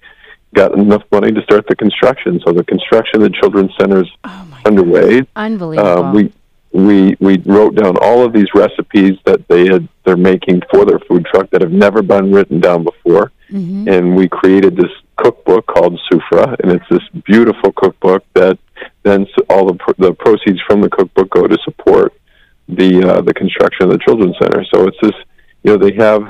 got 0.54 0.72
enough 0.78 1.02
money 1.10 1.32
to 1.32 1.42
start 1.42 1.66
the 1.68 1.76
construction. 1.76 2.40
So 2.44 2.52
the 2.52 2.64
construction 2.64 3.22
of 3.22 3.30
the 3.30 3.36
children's 3.38 3.72
centers 3.78 4.10
oh 4.24 4.48
underway. 4.64 5.22
Unbelievable. 5.36 6.04
Uh, 6.04 6.12
we 6.12 6.32
we 6.74 7.16
we 7.20 7.38
wrote 7.46 7.76
down 7.76 7.96
all 7.98 8.24
of 8.24 8.32
these 8.32 8.48
recipes 8.52 9.16
that 9.24 9.46
they 9.46 9.66
had 9.66 9.88
they're 10.04 10.16
making 10.16 10.60
for 10.70 10.84
their 10.84 10.98
food 10.98 11.24
truck 11.24 11.48
that 11.50 11.62
have 11.62 11.72
never 11.72 12.02
been 12.02 12.32
written 12.32 12.60
down 12.60 12.82
before, 12.82 13.30
mm-hmm. 13.48 13.88
and 13.88 14.16
we 14.16 14.28
created 14.28 14.76
this 14.76 14.90
cookbook 15.16 15.66
called 15.66 15.98
Soufra, 16.10 16.56
and 16.60 16.72
it's 16.72 16.84
this 16.90 17.22
beautiful 17.24 17.72
cookbook 17.72 18.24
that 18.34 18.58
then 19.04 19.26
all 19.48 19.66
the 19.66 19.94
the 19.98 20.12
proceeds 20.14 20.60
from 20.66 20.80
the 20.80 20.90
cookbook 20.90 21.30
go 21.30 21.46
to 21.46 21.56
support 21.62 22.12
the 22.68 23.08
uh, 23.08 23.20
the 23.20 23.32
construction 23.34 23.86
of 23.86 23.92
the 23.92 23.98
children's 23.98 24.36
center. 24.42 24.64
So 24.74 24.88
it's 24.88 24.98
this 25.00 25.14
you 25.62 25.70
know 25.70 25.78
they 25.78 25.94
have 25.94 26.22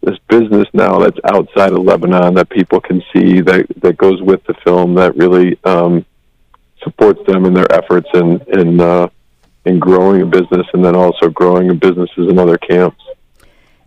this 0.00 0.18
business 0.28 0.66
now 0.72 0.98
that's 0.98 1.18
outside 1.24 1.72
of 1.72 1.80
Lebanon 1.80 2.34
that 2.34 2.48
people 2.48 2.80
can 2.80 3.02
see 3.12 3.42
that 3.42 3.66
that 3.82 3.98
goes 3.98 4.22
with 4.22 4.42
the 4.44 4.54
film 4.64 4.94
that 4.94 5.14
really 5.14 5.58
um, 5.64 6.06
supports 6.82 7.20
them 7.26 7.44
in 7.44 7.52
their 7.52 7.70
efforts 7.70 8.08
and 8.14 8.40
and 8.48 8.80
uh, 8.80 9.08
in 9.64 9.78
growing 9.78 10.22
a 10.22 10.26
business 10.26 10.66
and 10.72 10.84
then 10.84 10.94
also 10.94 11.28
growing 11.28 11.76
businesses 11.78 12.28
in 12.28 12.38
other 12.38 12.58
camps. 12.58 13.02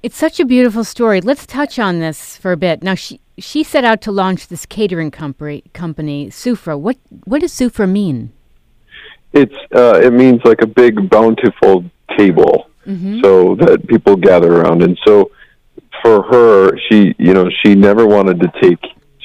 It's 0.03 0.17
such 0.17 0.39
a 0.39 0.46
beautiful 0.46 0.84
story. 0.84 1.22
Let's 1.22 1.46
touch 1.46 1.79
on 1.79 2.00
this 2.00 2.38
for 2.38 2.51
a 2.51 2.57
bit. 2.57 2.84
Now 2.84 2.96
she 2.96 3.19
she 3.39 3.63
set 3.63 3.84
out 3.84 4.01
to 4.01 4.12
launch 4.12 4.48
this 4.48 4.65
catering 4.65 5.12
company 5.12 5.63
company 5.74 6.27
Soufra. 6.27 6.79
What 6.79 6.98
what 7.25 7.41
does 7.41 7.53
Soufra 7.53 7.89
mean? 7.89 8.31
It's 9.34 9.55
uh, 9.75 10.00
it 10.01 10.13
means 10.13 10.41
like 10.46 10.62
a 10.62 10.67
big 10.67 11.10
bountiful 11.10 11.86
table, 12.17 12.69
mm-hmm. 12.86 13.22
so 13.22 13.55
that 13.55 13.88
people 13.88 14.15
gather 14.15 14.62
around. 14.62 14.81
And 14.81 14.98
so 15.05 15.31
for 16.01 16.24
her, 16.24 16.77
she 16.88 17.15
you 17.17 17.34
know 17.34 17.50
she 17.63 17.75
never 17.75 18.05
wanted 18.05 18.39
to 18.39 18.51
take 18.62 18.79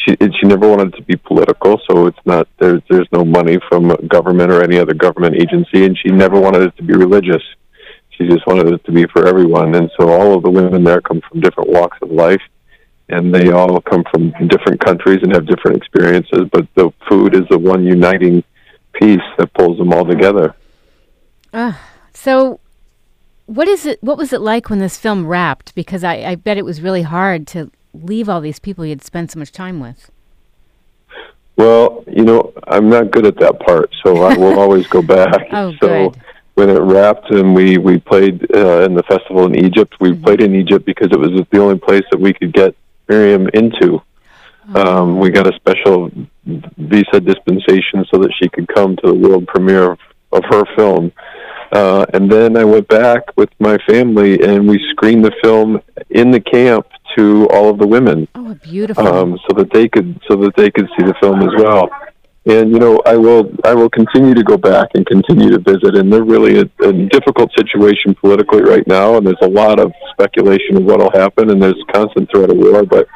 she 0.04 0.16
she 0.40 0.47
never 0.47 0.68
wanted 0.68 0.94
to 0.94 1.02
be 1.02 1.16
political, 1.16 1.80
so 1.88 2.06
it's 2.06 2.18
not 2.25 2.49
there's 2.59 2.82
there's 2.90 3.09
no 3.12 3.25
money 3.25 3.59
from 3.68 3.94
government 4.09 4.50
or 4.50 4.62
any 4.62 4.78
other 4.78 4.94
government 4.94 5.37
agency, 5.37 5.85
and 5.85 5.97
she 5.97 6.11
never 6.11 6.40
wanted 6.40 6.62
it 6.62 6.76
to 6.76 6.82
be 6.82 6.94
religious. 6.94 7.42
She 8.11 8.28
just 8.28 8.47
wanted 8.47 8.73
it 8.73 8.85
to 8.85 8.92
be 8.92 9.06
for 9.06 9.26
everyone, 9.26 9.75
and 9.75 9.90
so 9.99 10.09
all 10.09 10.35
of 10.35 10.42
the 10.42 10.50
women 10.50 10.85
there 10.85 11.00
come 11.00 11.21
from 11.28 11.40
different 11.40 11.71
walks 11.71 11.99
of 12.02 12.11
life, 12.11 12.42
and 13.09 13.35
they 13.35 13.50
all 13.50 13.80
come 13.80 14.04
from 14.11 14.32
different 14.49 14.80
countries 14.85 15.21
and 15.23 15.32
have 15.32 15.47
different 15.47 15.76
experiences. 15.76 16.49
But 16.52 16.66
the 16.75 16.90
food 17.09 17.35
is 17.35 17.42
the 17.49 17.59
one 17.59 17.85
uniting 17.85 18.42
piece 18.94 19.21
that 19.38 19.52
pulls 19.54 19.78
them 19.78 19.92
all 19.92 20.04
together. 20.04 20.54
Uh, 21.52 21.75
so, 22.12 22.61
what 23.47 23.68
is 23.68 23.87
it? 23.87 24.02
What 24.02 24.18
was 24.18 24.32
it 24.32 24.40
like 24.40 24.68
when 24.68 24.78
this 24.78 24.99
film 24.99 25.26
wrapped? 25.26 25.75
Because 25.75 26.02
I, 26.02 26.16
I 26.25 26.35
bet 26.35 26.59
it 26.59 26.64
was 26.64 26.80
really 26.80 27.02
hard 27.02 27.47
to 27.49 27.71
leave 27.94 28.28
all 28.28 28.40
these 28.40 28.58
people 28.58 28.84
you'd 28.87 29.02
spent 29.04 29.30
so 29.32 29.38
much 29.38 29.52
time 29.52 29.80
with. 29.80 30.11
Well, 31.56 32.04
you 32.06 32.25
know, 32.25 32.52
I'm 32.66 32.88
not 32.88 33.11
good 33.11 33.26
at 33.26 33.38
that 33.40 33.61
part, 33.61 33.94
so 34.04 34.22
I 34.22 34.37
will 34.37 34.58
always 34.64 34.87
go 34.87 35.02
back. 35.02 35.49
Oh, 35.52 35.72
so 35.80 36.11
good. 36.11 36.22
when 36.54 36.70
it 36.70 36.80
wrapped 36.80 37.30
and 37.30 37.54
we 37.54 37.78
we 37.78 37.99
played 37.99 38.44
uh, 38.56 38.80
in 38.82 38.94
the 38.94 39.02
festival 39.04 39.44
in 39.46 39.54
Egypt, 39.64 39.94
we 40.00 40.11
Mm-hmm. 40.12 40.25
played 40.25 40.40
in 40.42 40.54
Egypt 40.54 40.84
because 40.87 41.08
it 41.12 41.18
was 41.18 41.30
the 41.50 41.61
only 41.61 41.78
place 41.78 42.04
that 42.11 42.20
we 42.20 42.32
could 42.32 42.52
get 42.52 42.75
Miriam 43.08 43.49
into. 43.54 44.00
Oh. 44.75 45.02
Um, 45.02 45.18
we 45.18 45.30
got 45.30 45.46
a 45.52 45.54
special 45.56 46.11
visa 46.46 47.20
dispensation 47.20 48.04
so 48.11 48.18
that 48.22 48.32
she 48.40 48.49
could 48.49 48.68
come 48.68 48.96
to 48.96 49.06
the 49.08 49.14
world 49.14 49.46
premiere 49.46 49.92
of, 49.92 49.99
of 50.32 50.44
her 50.50 50.64
film. 50.76 51.12
Uh, 51.72 52.04
and 52.14 52.30
then 52.30 52.56
I 52.56 52.64
went 52.64 52.87
back 52.88 53.22
with 53.37 53.49
my 53.58 53.76
family 53.88 54.40
and 54.42 54.68
we 54.68 54.78
screened 54.90 55.25
the 55.25 55.32
film 55.42 55.80
in 56.11 56.30
the 56.30 56.40
camp 56.40 56.87
to 57.16 57.47
all 57.50 57.69
of 57.71 57.78
the 57.78 57.87
women 57.87 58.26
Oh, 58.35 58.54
beautiful. 58.62 59.07
um, 59.07 59.38
so 59.49 59.57
that 59.57 59.73
they 59.73 59.88
could 59.88 60.21
so 60.28 60.37
that 60.37 60.54
they 60.57 60.71
could 60.71 60.88
see 60.97 61.04
the 61.04 61.14
film 61.21 61.40
as 61.42 61.50
well. 61.62 61.88
And 62.45 62.73
you 62.73 62.78
know, 62.81 63.00
I 63.07 63.16
will 63.16 63.50
I 63.64 63.73
will 63.75 63.88
continue 63.90 64.35
to 64.35 64.42
go 64.42 64.57
back 64.57 64.88
and 64.95 65.07
continue 65.07 65.50
to 65.50 65.59
visit. 65.61 65.95
And 65.97 66.12
they're 66.12 66.25
really 66.25 66.59
a, 66.59 66.85
a 66.85 66.92
difficult 66.92 67.52
situation 67.57 68.14
politically 68.16 68.62
right 68.62 68.85
now, 68.87 69.16
and 69.16 69.25
there's 69.26 69.37
a 69.42 69.49
lot 69.49 69.78
of 69.78 69.92
speculation 70.12 70.76
of 70.76 70.83
what'll 70.85 71.12
happen, 71.12 71.50
and 71.50 71.62
there's 71.62 71.81
constant 71.95 72.28
threat 72.33 72.50
of 72.50 72.57
war. 72.57 72.85
But 72.85 73.07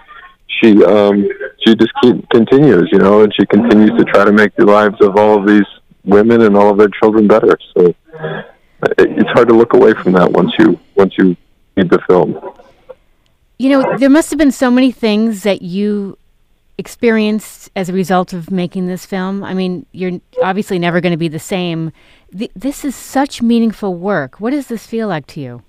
she 0.62 0.84
um, 0.84 1.26
she 1.66 1.74
just 1.74 1.90
keep, 2.02 2.28
continues, 2.30 2.88
you 2.92 2.98
know, 2.98 3.22
and 3.22 3.34
she 3.34 3.44
continues 3.46 3.90
to 3.98 4.04
try 4.04 4.24
to 4.24 4.32
make 4.32 4.54
the 4.54 4.64
lives 4.64 4.96
of 5.00 5.16
all 5.16 5.40
of 5.40 5.46
these 5.46 5.66
women 6.04 6.42
and 6.42 6.56
all 6.56 6.70
of 6.70 6.78
their 6.78 6.90
children 7.02 7.26
better. 7.26 7.58
So 7.76 7.86
it, 7.86 7.96
it's 8.98 9.30
hard 9.30 9.48
to 9.48 9.54
look 9.54 9.72
away 9.74 9.92
from 9.94 10.12
that 10.12 10.30
once 10.30 10.52
you 10.58 10.78
once 10.94 11.14
you 11.18 11.36
read 11.76 11.90
the 11.90 11.98
film. 12.08 12.38
You 13.58 13.70
know, 13.70 13.96
there 13.98 14.10
must 14.10 14.30
have 14.30 14.38
been 14.38 14.52
so 14.52 14.70
many 14.70 14.92
things 14.92 15.42
that 15.44 15.62
you 15.62 16.18
experienced 16.78 17.70
as 17.74 17.88
a 17.88 17.92
result 17.92 18.32
of 18.32 18.50
making 18.50 18.86
this 18.86 19.06
film. 19.06 19.42
I 19.42 19.54
mean, 19.54 19.86
you're 19.92 20.20
obviously 20.42 20.78
never 20.78 21.00
going 21.00 21.12
to 21.12 21.16
be 21.18 21.28
the 21.28 21.38
same. 21.38 21.90
Th- 22.36 22.50
this 22.54 22.84
is 22.84 22.94
such 22.94 23.40
meaningful 23.40 23.94
work. 23.94 24.40
What 24.40 24.50
does 24.50 24.66
this 24.66 24.86
feel 24.86 25.08
like 25.08 25.26
to 25.28 25.40
you? 25.40 25.62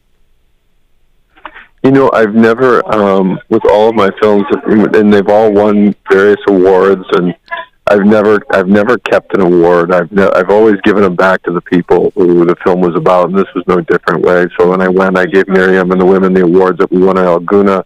You 1.84 1.92
know, 1.92 2.12
I've 2.14 2.34
never, 2.34 2.86
um, 2.94 3.40
with 3.50 3.64
all 3.66 3.90
of 3.90 3.96
my 3.96 4.10
films, 4.22 4.44
and 4.66 5.14
they've 5.14 5.30
all 5.30 5.54
won 5.54 5.96
various 6.12 6.42
awards, 6.50 7.06
and 7.14 7.34
I've 7.90 8.06
never, 8.06 8.40
I've 8.52 8.68
never 8.68 8.98
kept 8.98 9.34
an 9.34 9.42
award. 9.42 9.94
I've, 9.94 10.12
ne- 10.12 10.30
I've 10.36 10.50
always 10.50 10.76
given 10.82 11.04
them 11.04 11.16
back 11.16 11.42
to 11.44 11.52
the 11.52 11.62
people 11.62 12.12
who 12.16 12.46
the 12.46 12.56
film 12.64 12.82
was 12.82 12.96
about, 12.96 13.30
and 13.30 13.38
this 13.38 13.48
was 13.56 13.64
no 13.68 13.82
different 13.82 14.24
way. 14.24 14.48
So 14.60 14.70
when 14.70 14.82
I 14.82 14.88
went, 14.88 15.18
I 15.18 15.26
gave 15.26 15.48
Miriam 15.48 15.92
and 15.92 16.00
the 16.00 16.06
women 16.06 16.34
the 16.34 16.44
awards 16.44 16.80
that 16.80 16.92
we 16.92 17.00
won 17.00 17.18
at 17.18 17.26
El 17.26 17.40
Gouna. 17.42 17.84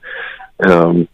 Um, 0.67 1.07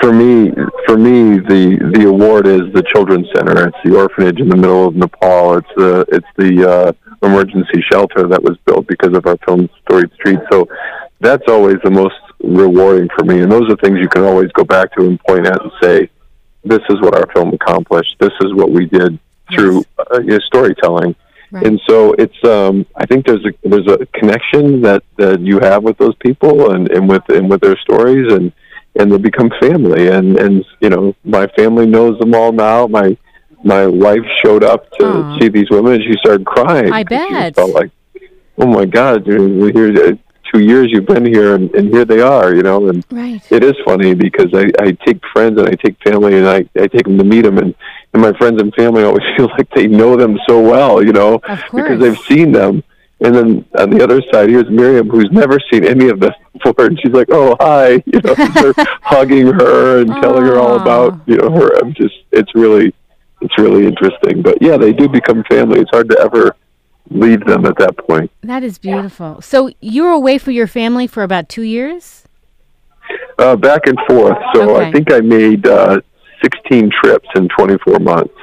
for 0.00 0.12
me, 0.12 0.50
for 0.86 0.96
me, 0.96 1.38
the 1.38 1.78
the 1.94 2.08
award 2.08 2.46
is 2.46 2.62
the 2.72 2.82
Children's 2.92 3.28
Center. 3.34 3.68
It's 3.68 3.76
the 3.84 3.96
orphanage 3.96 4.40
in 4.40 4.48
the 4.48 4.56
middle 4.56 4.88
of 4.88 4.96
Nepal. 4.96 5.58
It's 5.58 5.68
the 5.76 6.04
it's 6.08 6.26
the 6.36 6.68
uh, 6.68 6.92
emergency 7.26 7.82
shelter 7.90 8.26
that 8.26 8.42
was 8.42 8.56
built 8.66 8.86
because 8.88 9.16
of 9.16 9.26
our 9.26 9.36
film 9.46 9.68
Storied 9.82 10.12
Street. 10.14 10.40
So 10.50 10.68
that's 11.20 11.44
always 11.48 11.76
the 11.84 11.90
most 11.90 12.16
rewarding 12.42 13.08
for 13.16 13.24
me. 13.24 13.40
And 13.40 13.50
those 13.50 13.70
are 13.70 13.76
things 13.76 13.98
you 14.00 14.08
can 14.08 14.24
always 14.24 14.50
go 14.52 14.64
back 14.64 14.94
to 14.96 15.06
and 15.06 15.20
point 15.20 15.46
at 15.46 15.60
and 15.62 15.72
say, 15.82 16.10
"This 16.64 16.80
is 16.90 17.00
what 17.00 17.14
our 17.14 17.26
film 17.32 17.52
accomplished. 17.54 18.16
This 18.18 18.32
is 18.40 18.54
what 18.54 18.70
we 18.70 18.86
did 18.86 19.18
through 19.52 19.84
uh, 19.98 20.20
you 20.20 20.30
know, 20.30 20.38
storytelling." 20.40 21.14
Right. 21.50 21.66
And 21.66 21.80
so 21.88 22.12
it's 22.18 22.44
um 22.44 22.84
I 22.96 23.06
think 23.06 23.26
there's 23.26 23.44
a 23.44 23.68
there's 23.68 23.86
a 23.86 24.04
connection 24.18 24.82
that, 24.82 25.02
that 25.16 25.40
you 25.40 25.60
have 25.60 25.82
with 25.82 25.96
those 25.96 26.14
people 26.16 26.72
and, 26.72 26.90
and 26.90 27.08
with 27.08 27.22
and 27.28 27.48
with 27.48 27.62
their 27.62 27.78
stories 27.78 28.32
and 28.32 28.52
and 28.98 29.10
they 29.10 29.16
become 29.18 29.50
family 29.60 30.08
and 30.08 30.38
and 30.38 30.64
you 30.80 30.90
know 30.90 31.14
my 31.24 31.46
family 31.56 31.86
knows 31.86 32.18
them 32.18 32.34
all 32.34 32.52
now 32.52 32.86
my 32.86 33.16
my 33.64 33.86
wife 33.86 34.24
showed 34.44 34.62
up 34.62 34.90
to 34.98 35.06
Aw. 35.06 35.38
see 35.38 35.48
these 35.48 35.70
women 35.70 35.94
and 35.94 36.02
she 36.02 36.14
started 36.18 36.44
crying 36.46 36.92
I 36.92 37.02
because 37.02 37.26
she 37.28 37.34
bet. 37.34 37.54
felt 37.54 37.72
like 37.72 37.90
oh 38.58 38.66
my 38.66 38.84
god 38.84 39.26
we're 39.26 39.72
here 39.72 40.18
two 40.52 40.60
years 40.60 40.88
you've 40.90 41.06
been 41.06 41.24
here 41.26 41.54
and, 41.54 41.74
and 41.74 41.88
here 41.92 42.04
they 42.04 42.20
are 42.20 42.54
you 42.54 42.62
know 42.62 42.88
and 42.88 43.04
Right. 43.10 43.40
it 43.50 43.62
is 43.64 43.74
funny 43.84 44.14
because 44.14 44.50
I, 44.54 44.70
I 44.80 44.92
take 45.06 45.20
friends 45.32 45.58
and 45.58 45.68
I 45.68 45.72
take 45.74 45.96
family 46.02 46.36
and 46.38 46.48
I, 46.48 46.58
I 46.80 46.86
take 46.86 47.04
them 47.04 47.18
to 47.18 47.24
meet 47.24 47.42
them 47.42 47.58
and, 47.58 47.74
and 48.12 48.22
my 48.22 48.32
friends 48.38 48.60
and 48.62 48.72
family 48.74 49.02
always 49.08 49.24
feel 49.36 49.48
like 49.48 49.68
they 49.74 49.86
know 49.86 50.16
them 50.16 50.38
so 50.48 50.60
well, 50.60 51.04
you 51.04 51.12
know, 51.12 51.38
because 51.72 52.00
they've 52.00 52.18
seen 52.26 52.52
them. 52.52 52.82
And 53.20 53.34
then 53.34 53.64
on 53.76 53.90
the 53.90 54.00
other 54.02 54.22
side, 54.32 54.48
here's 54.48 54.70
Miriam, 54.70 55.08
who's 55.10 55.28
never 55.32 55.58
seen 55.72 55.84
any 55.84 56.08
of 56.08 56.20
this 56.20 56.30
before, 56.52 56.86
and 56.86 56.96
she's 57.02 57.12
like, 57.12 57.26
"Oh, 57.32 57.56
hi," 57.58 57.94
you 58.06 58.20
know, 58.22 58.34
they're 58.54 58.72
hugging 59.02 59.48
her 59.48 60.00
and 60.02 60.08
telling 60.22 60.44
her 60.44 60.56
all 60.60 60.80
about, 60.80 61.18
you 61.26 61.36
know, 61.36 61.50
her. 61.50 61.76
I'm 61.80 61.92
just, 61.94 62.14
it's 62.30 62.54
really, 62.54 62.94
it's 63.40 63.58
really 63.58 63.86
interesting. 63.86 64.40
But 64.40 64.62
yeah, 64.62 64.76
they 64.76 64.92
do 64.92 65.08
become 65.08 65.42
family. 65.50 65.80
It's 65.80 65.90
hard 65.90 66.08
to 66.10 66.18
ever 66.20 66.54
leave 67.10 67.44
them 67.44 67.64
at 67.66 67.76
that 67.78 67.96
point. 67.98 68.30
That 68.42 68.62
is 68.62 68.78
beautiful. 68.78 69.40
So 69.40 69.70
you 69.80 70.04
were 70.04 70.10
away 70.10 70.38
from 70.38 70.52
your 70.54 70.66
family 70.66 71.06
for 71.06 71.22
about 71.22 71.48
two 71.48 71.62
years? 71.62 72.24
Uh, 73.38 73.56
back 73.56 73.86
and 73.86 73.98
forth. 74.08 74.36
So 74.54 74.76
Okay. 74.76 74.86
I 74.88 74.92
think 74.92 75.12
I 75.12 75.20
made 75.20 75.66
uh, 75.66 76.00
16 76.42 76.90
trips 77.02 77.28
in 77.34 77.48
24 77.48 77.98
months. 78.00 78.34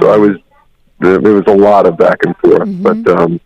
So 0.00 0.10
I 0.10 0.16
was 0.16 0.36
there 1.00 1.18
was 1.20 1.44
a 1.46 1.56
lot 1.56 1.86
of 1.86 1.96
back 1.96 2.18
and 2.26 2.36
forth, 2.36 2.68
Mhm. 2.68 2.82
but 2.82 3.20
um, 3.20 3.40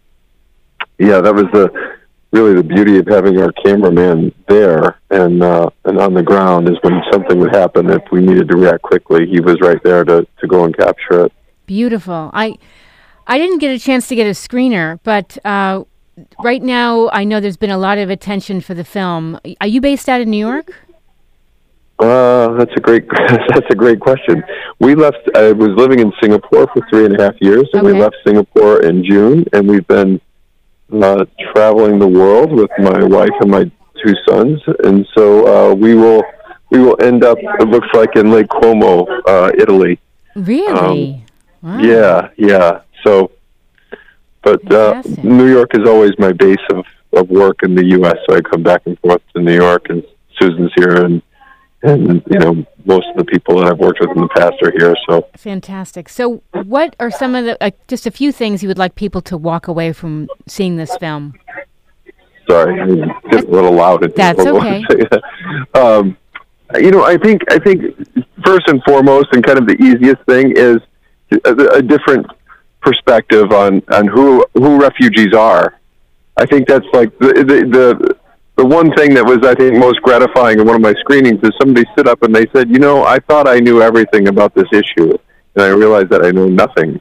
yeah, 0.99 1.21
that 1.21 1.33
was 1.35 1.45
the 1.53 1.71
really 2.33 2.55
the 2.55 2.65
beauty 2.65 2.99
of 2.99 3.07
having 3.07 3.41
our 3.41 3.53
cameraman 3.65 4.35
there 4.49 4.99
and 5.11 5.41
uh, 5.43 5.71
and 5.85 5.99
on 6.01 6.15
the 6.15 6.23
ground 6.23 6.69
is 6.69 6.77
when 6.83 7.01
something 7.13 7.39
would 7.39 7.55
happen 7.55 7.89
if 7.91 8.03
we 8.11 8.21
needed 8.21 8.49
to 8.49 8.57
react 8.57 8.83
quickly, 8.83 9.27
he 9.27 9.41
was 9.41 9.61
right 9.61 9.81
there 9.85 10.05
to 10.05 10.27
to 10.41 10.47
go 10.49 10.65
and 10.65 10.77
capture 10.77 11.27
it. 11.27 11.33
Beautiful. 11.67 12.31
I 12.35 12.59
I 13.27 13.39
didn't 13.39 13.59
get 13.59 13.71
a 13.71 13.79
chance 13.79 14.09
to 14.09 14.15
get 14.15 14.27
a 14.27 14.31
screener, 14.31 14.99
but 15.03 15.39
uh, 15.45 15.85
right 16.43 16.63
now 16.63 17.09
I 17.11 17.25
know 17.25 17.41
there's 17.41 17.57
been 17.57 17.71
a 17.71 17.79
lot 17.79 17.99
of 17.99 18.11
attention 18.11 18.61
for 18.61 18.75
the 18.75 18.85
film. 18.85 19.39
Are 19.61 19.67
you 19.67 19.81
based 19.81 20.09
out 20.09 20.21
of 20.21 20.29
New 20.29 20.39
York? 20.39 20.73
Uh, 21.99 22.53
that's 22.55 22.73
a 22.77 22.81
great 22.81 23.09
that's 23.49 23.67
a 23.71 23.75
great 23.75 24.01
question. 24.01 24.43
We 24.81 24.95
left. 24.95 25.19
I 25.37 25.53
was 25.53 25.71
living 25.77 26.01
in 26.01 26.13
Singapore 26.21 26.67
for 26.73 26.83
three 26.91 27.07
and 27.07 27.19
a 27.19 27.23
half 27.23 27.35
years, 27.41 27.69
and 27.73 27.87
we 27.87 27.93
left 27.93 28.17
Singapore 28.27 28.83
in 28.83 29.05
June, 29.05 29.45
and 29.53 29.69
we've 29.69 29.87
been 29.87 30.21
uh, 30.93 31.25
traveling 31.53 31.99
the 31.99 32.09
world 32.09 32.53
with 32.53 32.71
my 32.79 33.05
wife 33.05 33.31
and 33.41 33.51
my 33.51 33.71
two 34.05 34.15
sons, 34.29 34.61
and 34.83 35.07
so 35.17 35.47
uh, 35.47 35.75
we 35.75 35.95
will 35.95 36.23
we 36.71 36.81
will 36.81 36.97
end 37.01 37.23
up. 37.23 37.39
It 37.41 37.69
looks 37.69 37.89
like 37.95 38.17
in 38.17 38.31
Lake 38.31 38.49
Como, 38.49 39.07
uh, 39.27 39.53
Italy. 39.57 40.01
Really? 40.35 41.25
wow. 41.63 41.79
Um, 41.79 41.85
Yeah, 41.85 42.29
yeah. 42.37 42.81
So, 43.05 43.31
but 44.43 44.73
uh, 44.73 45.03
New 45.23 45.49
York 45.49 45.71
is 45.75 45.89
always 45.89 46.13
my 46.19 46.33
base 46.33 46.57
of 46.71 46.85
of 47.13 47.31
work 47.31 47.63
in 47.63 47.75
the 47.75 47.85
U.S. 47.99 48.17
So 48.29 48.37
I 48.37 48.41
come 48.41 48.63
back 48.63 48.83
and 48.87 48.99
forth 48.99 49.23
to 49.37 49.43
New 49.43 49.55
York, 49.55 49.87
and 49.89 50.05
Susan's 50.41 50.73
here, 50.77 51.05
and 51.05 51.23
and 51.83 52.23
you 52.31 52.39
know 52.39 52.67
most 52.85 53.07
of 53.11 53.17
the 53.17 53.25
people 53.25 53.59
that 53.59 53.67
I've 53.67 53.79
worked 53.79 54.01
with 54.01 54.11
in 54.11 54.23
the 54.23 54.29
past 54.29 54.55
are 54.63 54.73
here. 54.73 54.95
So 55.09 55.29
Fantastic. 55.37 56.09
So, 56.09 56.43
what 56.53 56.97
are 56.99 57.11
some 57.11 57.35
of 57.35 57.45
the 57.45 57.63
uh, 57.63 57.71
just 57.89 58.07
a 58.07 58.11
few 58.11 58.33
things 58.33 58.63
you 58.63 58.69
would 58.69 58.79
like 58.79 58.95
people 58.95 59.23
to 59.23 59.37
walk 59.37 59.69
away 59.69 59.93
from 59.93 60.29
seeing 60.47 60.77
this 60.77 60.97
film? 60.97 61.35
sorry, 62.49 62.81
I 62.81 62.87
get 63.31 63.45
a 63.45 63.51
little 63.51 63.73
loud. 63.73 64.05
at 64.05 64.17
That's 64.17 64.41
okay. 64.41 64.85
um, 65.75 66.17
you 66.75 66.91
know, 66.91 67.05
I 67.05 67.17
think 67.17 67.43
I 67.51 67.59
think 67.59 67.97
first 68.45 68.69
and 68.69 68.83
foremost, 68.85 69.29
and 69.33 69.45
kind 69.45 69.59
of 69.59 69.67
the 69.67 69.77
easiest 69.83 70.23
thing 70.27 70.53
is 70.57 70.79
a, 71.45 71.79
a 71.79 71.83
different 71.83 72.27
perspective 72.85 73.51
on 73.53 73.83
on 73.93 74.07
who 74.07 74.45
who 74.55 74.81
refugees 74.81 75.33
are. 75.35 75.79
I 76.37 76.47
think 76.47 76.67
that's 76.69 76.87
like 76.93 77.17
the, 77.19 77.29
the 77.51 77.59
the 77.77 78.17
the 78.57 78.65
one 78.65 78.93
thing 78.97 79.15
that 79.15 79.25
was 79.25 79.39
I 79.45 79.55
think 79.55 79.77
most 79.77 80.01
gratifying 80.03 80.61
in 80.61 80.67
one 80.67 80.77
of 80.77 80.83
my 80.83 80.95
screenings 81.01 81.41
is 81.43 81.51
somebody 81.61 81.87
stood 81.93 82.07
up 82.09 82.23
and 82.23 82.35
they 82.35 82.47
said, 82.55 82.71
you 82.71 82.79
know, 82.79 83.05
I 83.05 83.19
thought 83.21 83.49
I 83.49 83.59
knew 83.59 83.83
everything 83.83 84.29
about 84.29 84.55
this 84.55 84.69
issue, 84.73 85.11
and 85.55 85.63
I 85.65 85.69
realized 85.69 86.11
that 86.11 86.25
I 86.25 86.31
know 86.31 86.47
nothing 86.47 87.01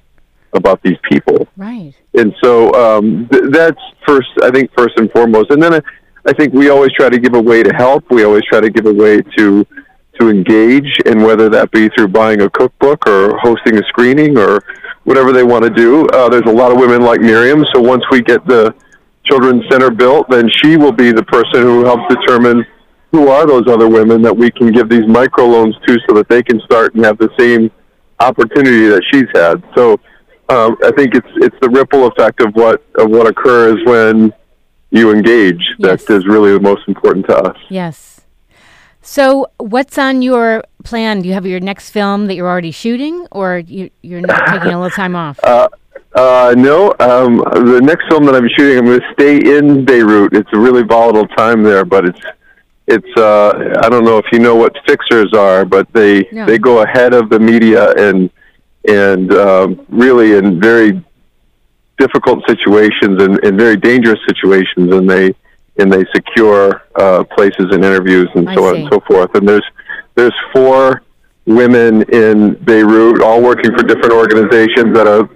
about 0.53 0.79
these 0.83 0.97
people 1.11 1.47
Right. 1.57 1.93
and 2.13 2.31
so 2.43 2.71
um, 2.75 3.27
th- 3.31 3.45
that's 3.51 3.81
first. 4.07 4.29
I 4.43 4.51
think 4.51 4.71
first 4.77 4.95
and 4.97 5.11
foremost, 5.11 5.49
and 5.49 5.61
then 5.61 5.73
I, 5.75 5.81
I 6.27 6.33
think 6.33 6.53
we 6.53 6.69
always 6.69 6.91
try 6.93 7.09
to 7.09 7.17
give 7.19 7.33
a 7.33 7.41
way 7.41 7.63
to 7.63 7.73
help. 7.73 8.05
We 8.11 8.23
always 8.23 8.43
try 8.51 8.59
to 8.61 8.69
give 8.69 8.85
a 8.85 8.93
way 8.93 9.21
to 9.37 9.65
to 10.19 10.29
engage, 10.29 10.91
and 11.07 11.23
whether 11.23 11.49
that 11.49 11.71
be 11.71 11.89
through 11.89 12.09
buying 12.09 12.41
a 12.41 12.49
cookbook 12.51 13.07
or 13.07 13.35
hosting 13.39 13.77
a 13.77 13.83
screening 13.87 14.37
or 14.37 14.61
whatever 15.03 15.31
they 15.31 15.43
want 15.43 15.63
to 15.63 15.69
do. 15.69 16.05
Uh, 16.07 16.29
there's 16.29 16.45
a 16.47 16.51
lot 16.51 16.71
of 16.71 16.77
women 16.77 17.01
like 17.01 17.21
Miriam, 17.21 17.63
so 17.73 17.81
once 17.81 18.03
we 18.11 18.21
get 18.21 18.45
the 18.47 18.73
children's 19.25 19.63
center 19.71 19.89
built, 19.89 20.29
then 20.29 20.49
she 20.61 20.77
will 20.77 20.91
be 20.91 21.11
the 21.11 21.23
person 21.23 21.61
who 21.61 21.85
helps 21.85 22.03
determine 22.13 22.65
who 23.11 23.27
are 23.29 23.45
those 23.45 23.63
other 23.67 23.87
women 23.87 24.21
that 24.21 24.35
we 24.35 24.49
can 24.51 24.71
give 24.71 24.89
these 24.89 25.03
microloans 25.03 25.73
to 25.85 25.97
so 26.07 26.15
that 26.15 26.27
they 26.29 26.41
can 26.41 26.59
start 26.61 26.95
and 26.95 27.05
have 27.05 27.17
the 27.19 27.29
same 27.37 27.69
opportunity 28.19 28.87
that 28.87 29.03
she's 29.11 29.27
had. 29.33 29.63
So 29.75 29.93
um, 30.49 30.75
I 30.83 30.91
think 30.91 31.15
it's 31.15 31.27
it's 31.37 31.55
the 31.61 31.69
ripple 31.69 32.07
effect 32.07 32.41
of 32.41 32.53
what 32.55 32.83
of 32.95 33.09
what 33.09 33.27
occurs 33.27 33.79
when 33.85 34.33
you 34.91 35.11
engage 35.11 35.61
Yes. 35.79 36.03
that 36.05 36.13
is 36.15 36.25
really 36.25 36.51
the 36.53 36.59
most 36.59 36.87
important 36.87 37.27
to 37.27 37.37
us. 37.37 37.57
Yes. 37.69 38.12
So, 39.05 39.51
what's 39.57 39.97
on 39.97 40.21
your 40.21 40.63
plan? 40.85 41.21
Do 41.21 41.27
you 41.27 41.33
have 41.33 41.45
your 41.45 41.59
next 41.59 41.89
film 41.89 42.27
that 42.27 42.35
you're 42.35 42.47
already 42.47 42.71
shooting, 42.71 43.27
or 43.31 43.59
you, 43.59 43.89
you're 44.01 44.21
not 44.21 44.47
taking 44.47 44.71
a 44.71 44.79
little 44.79 44.89
time 44.89 45.13
off? 45.13 45.39
Uh, 45.43 45.67
uh, 46.15 46.55
no, 46.57 46.95
um, 47.01 47.37
the 47.37 47.81
next 47.83 48.07
film 48.07 48.25
that 48.25 48.33
I'm 48.35 48.47
shooting, 48.57 48.77
I'm 48.77 48.85
going 48.85 49.01
to 49.01 49.13
stay 49.13 49.57
in 49.57 49.83
Beirut. 49.83 50.33
It's 50.33 50.49
a 50.53 50.57
really 50.57 50.83
volatile 50.83 51.27
time 51.27 51.63
there, 51.63 51.83
but 51.83 52.05
it's 52.05 52.21
it's. 52.87 53.17
Uh, 53.17 53.73
I 53.83 53.89
don't 53.89 54.05
know 54.05 54.17
if 54.19 54.25
you 54.31 54.39
know 54.39 54.55
what 54.55 54.73
fixers 54.87 55.33
are, 55.33 55.65
but 55.65 55.91
they 55.91 56.25
No. 56.31 56.45
they 56.45 56.57
go 56.57 56.83
ahead 56.83 57.13
of 57.13 57.29
the 57.29 57.39
media 57.39 57.91
and 57.95 58.29
and 58.87 59.33
um, 59.33 59.85
really 59.89 60.35
in 60.37 60.61
very 60.61 61.03
difficult 61.97 62.39
situations 62.47 63.21
and, 63.21 63.43
and 63.43 63.57
very 63.57 63.75
dangerous 63.75 64.19
situations, 64.27 64.93
and 64.93 65.09
they 65.09 65.35
and 65.77 65.91
they 65.91 66.03
secure 66.15 66.83
uh, 66.95 67.23
places 67.35 67.65
and 67.71 67.83
interviews 67.83 68.29
and 68.35 68.47
I 68.49 68.55
so 68.55 68.67
on 68.67 68.75
and 68.77 68.89
so 68.91 68.99
forth. 69.07 69.33
And 69.35 69.47
there's 69.47 69.65
there's 70.15 70.33
four 70.53 71.01
women 71.45 72.03
in 72.11 72.53
Beirut, 72.63 73.21
all 73.21 73.41
working 73.41 73.71
for 73.75 73.83
different 73.83 74.13
organizations 74.13 74.95
that 74.95 75.07
are 75.07 75.27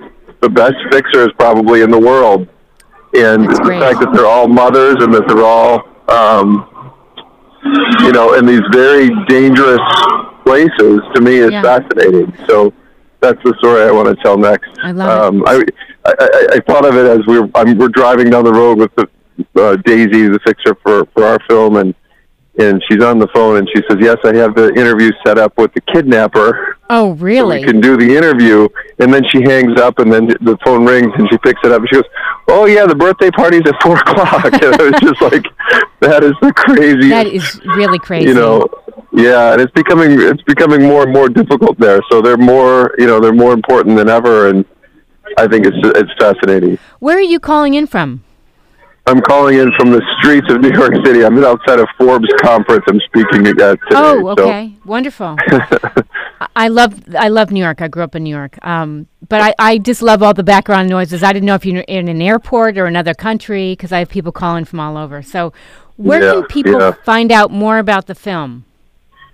the 0.42 0.50
best 0.50 0.76
fixers 0.92 1.30
probably 1.40 1.82
in 1.82 1.90
the 1.92 2.00
world. 2.00 2.48
And 3.16 3.44
That's 3.46 3.58
the 3.60 3.64
great. 3.64 3.80
fact 3.82 4.00
that 4.02 4.14
they're 4.14 4.28
all 4.28 4.48
mothers 4.48 4.98
and 5.00 5.14
that 5.14 5.28
they're 5.28 5.44
all, 5.44 5.84
um, 6.10 6.70
you 8.04 8.12
know, 8.12 8.34
in 8.36 8.46
these 8.46 8.62
very 8.72 9.10
dangerous 9.28 9.80
places, 10.46 11.02
to 11.16 11.22
me 11.22 11.38
is 11.38 11.52
Yeah. 11.52 11.62
fascinating. 11.64 12.32
So 12.48 12.72
that's 13.20 13.42
the 13.44 13.56
story 13.58 13.82
I 13.84 13.92
want 13.92 14.08
to 14.16 14.24
tell 14.24 14.38
next. 14.38 14.70
I 14.84 14.92
love 14.92 15.10
it. 15.10 15.26
um, 15.26 15.44
I, 15.48 15.64
I, 16.06 16.14
I, 16.20 16.48
I 16.54 16.60
thought 16.68 16.86
of 16.86 16.96
it 16.96 17.06
as 17.20 17.26
we 17.28 17.40
were, 17.40 17.50
I'm, 17.56 17.78
we're 17.78 17.88
driving 17.90 18.30
down 18.30 18.44
the 18.46 18.54
road 18.54 18.78
with 18.78 18.94
the, 18.96 19.10
uh, 19.56 19.76
Daisy, 19.78 20.28
the 20.28 20.40
fixer 20.46 20.76
for, 20.84 21.06
for 21.14 21.24
our 21.26 21.40
film, 21.48 21.78
and 21.78 21.94
and 22.60 22.84
she's 22.90 23.04
on 23.04 23.20
the 23.20 23.28
phone 23.28 23.58
and 23.58 23.70
she 23.74 23.84
says, 23.88 23.98
"Yes, 24.00 24.18
I 24.24 24.36
have 24.36 24.56
the 24.56 24.70
interview 24.74 25.12
set 25.26 25.38
up 25.38 25.58
with 25.58 25.74
the 25.74 25.82
kidnapper." 25.82 26.78
Oh, 26.90 27.16
so 27.16 27.24
really? 27.24 27.60
we 27.60 27.66
can 27.66 27.82
do 27.82 27.98
the 27.98 28.16
interview. 28.16 28.68
And 29.00 29.14
then 29.14 29.24
she 29.32 29.42
hangs 29.44 29.80
up, 29.80 30.00
and 30.00 30.12
then 30.12 30.28
the 30.42 30.58
phone 30.66 30.86
rings, 30.86 31.12
and 31.18 31.28
she 31.30 31.38
picks 31.40 31.60
it 31.64 31.72
up, 31.72 31.82
and 31.82 31.90
she 31.90 31.96
goes, 31.96 32.10
"Oh 32.48 32.66
yeah, 32.66 32.86
the 32.86 32.96
birthday 32.96 33.30
party's 33.30 33.62
at 33.66 33.76
four 33.82 33.98
o'clock." 34.00 34.46
and 34.46 34.64
it 34.64 34.92
was 34.92 35.02
just 35.02 35.22
like, 35.22 35.46
that 36.00 36.24
is 36.24 36.34
the 36.42 36.54
craziest. 36.54 37.10
that 37.10 37.28
is 37.28 37.62
really 37.76 38.00
crazy. 38.00 38.30
you 38.30 38.34
know, 38.34 38.68
yeah, 39.14 39.54
and 39.54 39.62
it's 39.62 39.74
becoming 39.74 40.20
it's 40.20 40.42
becoming 40.44 40.82
more 40.82 41.04
and 41.04 41.14
more 41.14 41.30
difficult 41.30 41.78
there. 41.80 42.02
So 42.10 42.22
they're 42.22 42.38
more, 42.38 42.96
you 42.98 43.06
know, 43.06 43.20
they're 43.20 43.34
more 43.34 43.54
important 43.54 43.98
than 43.98 44.10
ever, 44.10 44.50
and 44.50 44.66
I 45.38 45.48
think 45.48 45.68
it's 45.68 45.78
it's 45.84 46.12
fascinating. 46.20 46.80
Where 47.00 47.18
are 47.18 47.22
you 47.22 47.40
calling 47.40 47.76
in 47.76 47.86
from? 47.86 48.24
I'm 49.08 49.22
calling 49.22 49.58
in 49.58 49.72
from 49.80 49.92
the 49.92 50.02
streets 50.20 50.52
of 50.52 50.60
New 50.60 50.72
York 50.72 50.94
City. 51.06 51.24
I'm 51.24 51.42
outside 51.44 51.80
of 51.80 51.88
Forbes 51.98 52.28
conference. 52.42 52.84
I'm 52.90 53.00
speaking 53.08 53.48
at 53.48 53.56
today. 53.56 53.78
Oh, 53.92 54.36
so- 54.36 54.44
okay, 54.44 54.74
wonderful. 54.86 55.38
I- 56.56 56.68
love 56.68 56.94
I 57.18 57.30
love 57.30 57.52
New 57.52 57.64
York. 57.64 57.82
I 57.82 57.88
grew 57.88 58.04
up 58.04 58.16
in 58.16 58.24
New 58.24 58.36
York, 58.36 58.58
um, 58.66 59.08
but 59.30 59.42
I, 59.42 59.54
I 59.58 59.78
just 59.78 60.02
love 60.02 60.22
all 60.22 60.34
the 60.34 60.44
background 60.44 60.90
noises. 60.90 61.24
I 61.24 61.32
didn't 61.34 61.46
know 61.46 61.56
if 61.56 61.66
you're 61.66 61.82
in 61.88 62.08
an 62.10 62.22
airport 62.22 62.78
or 62.78 62.86
another 62.86 63.14
country 63.14 63.72
because 63.74 63.92
I 63.92 64.00
have 64.00 64.10
people 64.10 64.32
calling 64.32 64.66
from 64.66 64.80
all 64.80 64.98
over. 64.98 65.22
So, 65.22 65.54
where 65.96 66.22
Yeah, 66.24 66.32
can 66.34 66.44
people 66.48 66.80
yeah. 66.80 66.92
find 67.04 67.32
out 67.32 67.50
more 67.52 67.78
about 67.80 68.08
the 68.08 68.16
film? 68.16 68.66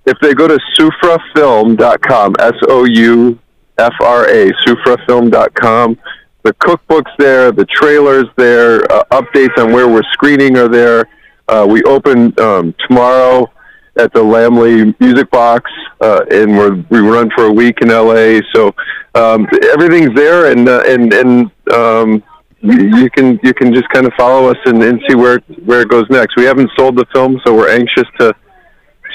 if 0.05 0.17
they 0.21 0.33
go 0.33 0.49
to 0.49 0.59
soufrafilm.com, 0.77 2.35
S 2.39 2.53
O 2.69 2.85
U 2.85 3.39
F 3.77 3.93
R 4.01 4.25
A, 4.29 4.51
soufrafilm.com, 4.67 5.97
the 6.43 6.53
cookbook's 6.59 7.11
there, 7.17 7.51
the 7.51 7.65
trailer's 7.65 8.27
there, 8.35 8.89
uh, 8.91 9.03
updates 9.11 9.57
on 9.57 9.71
where 9.71 9.87
we're 9.87 10.03
screening 10.11 10.57
are 10.57 10.67
there. 10.67 11.05
Uh, 11.47 11.65
we 11.69 11.83
open 11.83 12.37
um, 12.39 12.75
tomorrow 12.87 13.49
at 13.97 14.11
the 14.13 14.19
Laemmle 14.19 14.93
Music 14.99 15.29
Box, 15.31 15.69
uh, 16.01 16.25
and 16.31 16.57
we're, 16.57 16.75
we 16.89 16.99
run 16.99 17.29
for 17.35 17.45
a 17.45 17.51
week 17.51 17.79
in 17.81 17.89
LA. 17.89 18.39
So 18.53 18.73
um, 19.15 19.47
everything's 19.73 20.15
there, 20.15 20.51
and 20.51 20.67
uh, 20.67 20.83
and 20.85 21.13
and 21.13 21.51
um, 21.71 22.23
you 22.61 23.09
can 23.09 23.39
you 23.43 23.53
can 23.53 23.73
just 23.73 23.87
kind 23.89 24.05
of 24.05 24.13
follow 24.17 24.49
us 24.49 24.57
and, 24.65 24.81
and 24.81 25.01
see 25.07 25.15
where 25.15 25.39
where 25.65 25.81
it 25.81 25.89
goes 25.89 26.05
next. 26.09 26.35
We 26.35 26.45
haven't 26.45 26.71
sold 26.77 26.97
the 26.97 27.05
film, 27.13 27.39
so 27.45 27.53
we're 27.55 27.69
anxious 27.69 28.07
to 28.19 28.33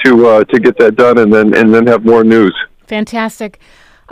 to 0.05 0.27
uh, 0.27 0.43
to 0.45 0.59
get 0.59 0.77
that 0.77 0.95
done 0.95 1.17
and 1.17 1.33
then 1.33 1.53
and 1.53 1.73
then 1.73 1.85
have 1.87 2.05
more 2.05 2.23
news. 2.23 2.55
Fantastic. 2.87 3.59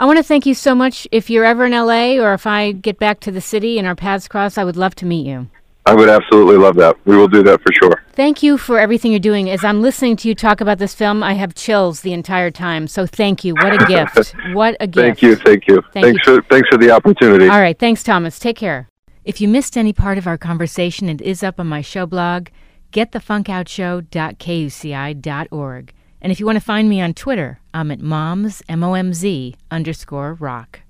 I 0.00 0.06
want 0.06 0.18
to 0.18 0.22
thank 0.22 0.46
you 0.46 0.54
so 0.54 0.76
much. 0.76 1.08
If 1.10 1.28
you're 1.28 1.44
ever 1.44 1.64
in 1.66 1.72
LA 1.72 2.22
or 2.22 2.32
if 2.32 2.46
I 2.46 2.70
get 2.70 3.00
back 3.00 3.18
to 3.20 3.32
the 3.32 3.40
city 3.40 3.78
and 3.78 3.86
our 3.86 3.96
paths 3.96 4.28
cross, 4.28 4.56
I 4.56 4.62
would 4.62 4.76
love 4.76 4.94
to 4.96 5.06
meet 5.06 5.26
you. 5.26 5.48
I 5.86 5.94
would 5.94 6.08
absolutely 6.08 6.56
love 6.56 6.76
that. 6.76 6.96
We 7.04 7.16
will 7.16 7.26
do 7.26 7.42
that 7.42 7.60
for 7.62 7.72
sure. 7.72 8.04
Thank 8.12 8.40
you 8.42 8.58
for 8.58 8.78
everything 8.78 9.10
you're 9.10 9.18
doing. 9.18 9.50
As 9.50 9.64
I'm 9.64 9.82
listening 9.82 10.14
to 10.18 10.28
you 10.28 10.36
talk 10.36 10.60
about 10.60 10.78
this 10.78 10.94
film, 10.94 11.24
I 11.24 11.32
have 11.32 11.54
chills 11.54 12.02
the 12.02 12.12
entire 12.12 12.52
time. 12.52 12.86
So 12.86 13.06
thank 13.06 13.42
you. 13.42 13.54
What 13.54 13.82
a 13.82 13.86
gift. 13.86 14.34
What 14.52 14.76
a 14.78 14.86
gift. 14.86 15.20
Thank 15.20 15.22
you, 15.22 15.34
thank 15.34 15.66
you, 15.66 15.82
Thank 15.92 16.04
thanks 16.04 16.26
you. 16.26 16.36
for 16.36 16.42
thanks 16.42 16.68
for 16.68 16.76
the 16.76 16.90
opportunity. 16.92 17.48
All 17.48 17.60
right. 17.60 17.76
Thanks, 17.78 18.04
Thomas. 18.04 18.38
Take 18.38 18.56
care. 18.56 18.88
If 19.24 19.40
you 19.40 19.48
missed 19.48 19.76
any 19.76 19.92
part 19.92 20.16
of 20.18 20.28
our 20.28 20.38
conversation, 20.38 21.08
it 21.08 21.20
is 21.22 21.42
up 21.42 21.58
on 21.58 21.66
my 21.66 21.80
show 21.80 22.06
blog, 22.06 22.48
getthefunkoutshow.kuci.org. 22.92 25.92
And 26.20 26.32
if 26.32 26.40
you 26.40 26.46
want 26.46 26.56
to 26.56 26.64
find 26.64 26.88
me 26.88 27.00
on 27.00 27.14
Twitter, 27.14 27.60
I'm 27.72 27.90
at 27.90 28.00
moms, 28.00 28.62
M 28.68 28.82
O 28.82 28.94
M 28.94 29.14
Z 29.14 29.54
underscore 29.70 30.34
rock. 30.34 30.80